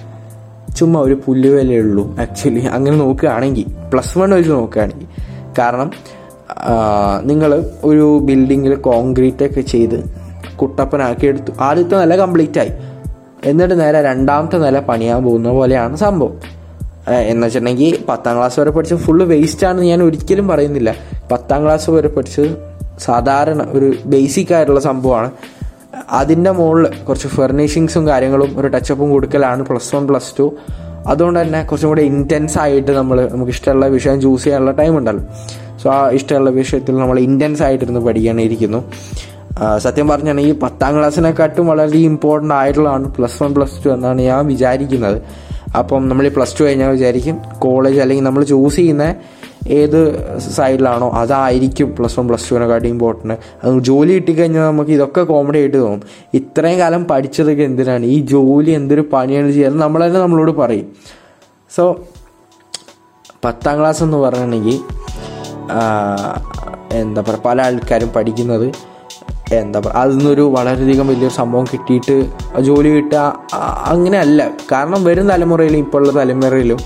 [0.76, 5.08] ചുമ്മാ ഒരു പുല്ലുവിലേ ഉള്ളൂ ആക്ച്വലി അങ്ങനെ നോക്കുകയാണെങ്കിൽ പ്ലസ് വൺ വെച്ച് നോക്കുകയാണെങ്കിൽ
[5.58, 5.90] കാരണം
[7.22, 7.50] നിങ്ങൾ
[7.84, 9.98] ഒരു ബിൽഡിങ്ങിൽ കോൺക്രീറ്റ് ഒക്കെ ചെയ്ത്
[10.56, 12.72] കുട്ടപ്പനാക്കി എടുത്തു ആദ്യത്തെ നില കംപ്ലീറ്റ് ആയി.
[13.44, 16.36] എന്നിട്ട് നേരെ രണ്ടാമത്തെ നില പണിയാൻ പോകുന്ന പോലെയാണ് സംഭവം.
[17.12, 20.94] എന്ന് വെച്ചിട്ടുണ്ടെങ്കിൽ പത്താം ക്ലാസ് വരെ പഠിച്ച് ഫുള്ള് വേസ്റ്റ് ആണെന്ന് ഞാൻ ഒരിക്കലും പറയുന്നില്ല.
[21.32, 22.50] പത്താം ക്ലാസ് വരെ പഠിച്ചത്
[22.98, 25.30] സാധാരണ ഒരു ബേസിക് ആയിട്ടുള്ള സംഭവമാണ്.
[26.10, 30.46] അതിന്റെ മുകളിൽ കുറച്ച് ഫെർണിഷിങ്സും കാര്യങ്ങളും ഒരു ടച്ചപ്പും കൊടുക്കലാണ് പ്ലസ് വൺ പ്ലസ് ടു
[31.12, 35.24] അതുകൊണ്ട് തന്നെ കുറച്ചും കൂടെ ഇന്റൻസ് ആയിട്ട് നമ്മൾ നമുക്ക് ഇഷ്ടമുള്ള വിഷയം ചൂസ് ചെയ്യാനുള്ള ടൈം ഉണ്ടല്ലോ.
[35.82, 38.80] സോ ആ ഇഷ്ടമുള്ള വിഷയത്തിൽ നമ്മൾ ഇന്റൻസ് ആയിട്ടിരുന്ന് പഠിക്കാനിരിക്കുന്നു
[39.84, 45.18] സത്യം പറഞ്ഞാണെങ്കിൽ പത്താം ക്ലാസ്സിനെക്കാട്ടും വളരെ ഇമ്പോർട്ടന്റ് ആയിട്ടുള്ളതാണ് പ്ലസ് വൺ പ്ലസ് ടു എന്നാണ് ഞാൻ വിചാരിക്കുന്നത്.
[45.80, 49.06] അപ്പം നമ്മൾ ഈ പ്ലസ് ടു കഴിഞ്ഞാൽ വിചാരിക്കും കോളേജ് അല്ലെങ്കിൽ നമ്മൾ ചൂസ് ചെയ്യുന്ന
[49.78, 49.98] ഏത്
[50.56, 56.02] സൈഡിലാണോ അതായിരിക്കും പ്ലസ് വൺ പ്ലസ് ടുവിനെക്കാട്ടും ഇമ്പോർട്ടന്റ് അത് ജോലി കിട്ടിക്കഴിഞ്ഞാൽ നമുക്ക് ഇതൊക്കെ കോമഡി ആയിട്ട് തോന്നും.
[56.34, 58.04] ഇത്രയും കാലം പഠിച്ചതൊക്കെ എന്തിനാണ്?
[58.04, 60.88] ഈ ജോലി എന്തൊരു പണിയാണ് ചെയ്യുന്നത് നമ്മൾ തന്നെ നമ്മളോട് പറയും.
[61.70, 61.84] സോ
[63.44, 64.78] പത്താം ക്ലാസ് എന്ന് പറഞ്ഞിട്ടുണ്ടെങ്കിൽ
[67.00, 68.68] എന്താ പറയുക പല ആൾക്കാരും പഠിക്കുന്നത്
[69.56, 72.14] എന്താ പറയുക അതിൽ നിന്നൊരു വളരെയധികം വലിയൊരു സംഭവം കിട്ടിയിട്ട്
[72.68, 73.18] ജോലി കിട്ടുക
[73.92, 74.50] അങ്ങനെയല്ല.
[74.72, 76.80] കാരണം വരും തലമുറയിലും ഇപ്പോഴുള്ള തലമുറയിലും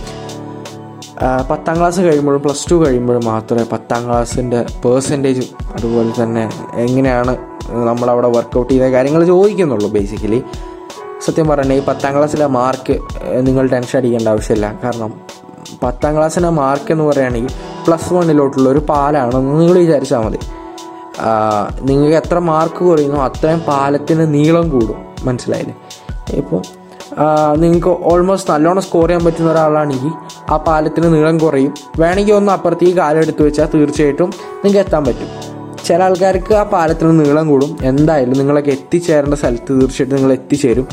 [1.23, 7.37] പത്താം ക്ലാസ് കഴിയുമ്പോഴും പ്ലസ് ടു കഴിയുമ്പോഴും മാത്രമേ പത്താം ക്ലാസ്സിന്റെ പേഴ്സന്റേജും അതുപോലെ തന്നെ എങ്ങനെയാണ്
[7.71, 10.43] നമ്മളവിടെ വർക്കൗട്ട് ചെയ്യുന്ന കാര്യങ്ങൾ ചോദിക്കുന്നുള്ളൂ ബേസിക്കലി
[11.27, 13.01] സത്യം പറഞ്ഞാൽ ഈ പത്താം ക്ലാസ്സിലെ മാർക്ക്
[13.41, 14.79] നിങ്ങൾ ടെൻഷൻ അടിക്കേണ്ട ആവശ്യമില്ല.
[14.85, 15.21] കാരണം
[15.83, 17.53] പത്താം ക്ലാസ്സിന്റെ മാർക്ക് എന്ന് പറയുകയാണെങ്കിൽ
[17.87, 20.39] പ്ലസ് വണ്ണിലോട്ടുള്ള ഒരു പാലാണെന്ന് നിങ്ങൾ വിചാരിച്ചാൽ മതി.
[21.83, 24.97] നിങ്ങൾക്ക് എത്ര മാർക്ക് കുറയുന്നു അത്രയും പാലത്തിന് നീളം കൂടും.
[25.25, 25.77] മനസ്സിലായില്ലേ?
[26.33, 26.80] ഇപ്പോൾ
[27.57, 30.13] നിങ്ങൾക്ക് ഓൾമോസ്റ്റ് നല്ലോണം സ്കോർ ചെയ്യാൻ പറ്റുന്ന ഒരാളാണെങ്കിൽ
[30.51, 31.75] ആ പാലത്തിന് നീളം കുറയും.
[32.01, 34.31] വേണമെങ്കിൽ ഒന്ന് അപ്പുറത്തേക്ക് കാലം എടുത്തു വെച്ചാൽ തീർച്ചയായിട്ടും
[34.65, 35.29] നിങ്ങൾക്ക് എത്താൻ പറ്റും.
[35.87, 37.79] ചില ആൾക്കാർക്ക് ആ പാലത്തിന് നീളം കൂടും.
[37.83, 40.89] എന്തായാലും നിങ്ങളൊക്കെ എത്തിച്ചേരേണ്ട സ്ഥലത്ത് തീർച്ചയായിട്ടും നിങ്ങൾ എത്തിച്ചേരും.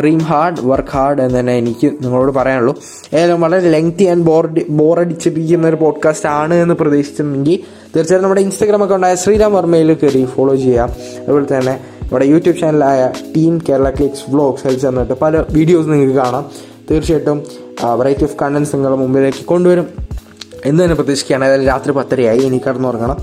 [0.00, 2.74] ഡ്രീം ഹാർഡ് വർക്ക് ഹാർഡ് എന്ന് തന്നെ എനിക്ക് നിങ്ങളോട് പറയാനുള്ളൂ.
[3.14, 7.58] ഏതായാലും വളരെ ലെങ്തി ആൻഡ് ബോർഡ് ബോറടിച്ചിരിക്കുന്ന ഒരു പോഡ്കാസ്റ്റ് ആണ് എന്ന് പ്രതീക്ഷിച്ചിട്ടുണ്ടെങ്കിൽ
[7.96, 10.88] തീർച്ചയായും നമ്മുടെ ഇൻസ്റ്റാഗ്രാം അക്കൗണ്ടായ ശ്രീരാം വർമ്മയിൽ കയറി ഫോളോ ചെയ്യാം
[11.22, 16.44] അതുപോലെ തന്നെ നമ്മുടെ യൂട്യൂബ് ചാനലായ ടീം കേരള ക്ലിക്സ് വ്ളോഗ്സ് ഹെൽസ് എന്നിട്ട് പല വീഡിയോസ് നിങ്ങൾക്ക് കാണാം.
[16.90, 17.38] തീർച്ചയായിട്ടും
[18.00, 19.86] വെറൈറ്റി ഓഫ് കണ്ടൻസ് നിങ്ങളുടെ മുമ്പിലേക്ക് കൊണ്ടുവരും
[20.64, 21.44] എന്ന് തന്നെ പ്രതീക്ഷിക്കുകയാണ്.
[21.44, 23.16] ഏതായാലും രാത്രി പത്തരയായി ഇനി കടന്നുറങ്ങണം.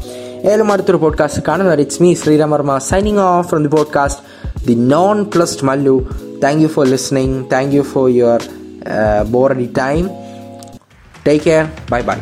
[0.43, 4.21] ഏതായാലും അടുത്തൊരു പോഡ്കാസ്റ്റ് കാണുന്നവർ it's me Sreeram Varma signing off from the podcast
[4.67, 4.75] the
[5.23, 6.07] nonplussed Mallu
[6.43, 8.41] thank you for listening thank you for your
[9.31, 10.09] ബോറഡി time
[11.27, 12.17] take care bye bye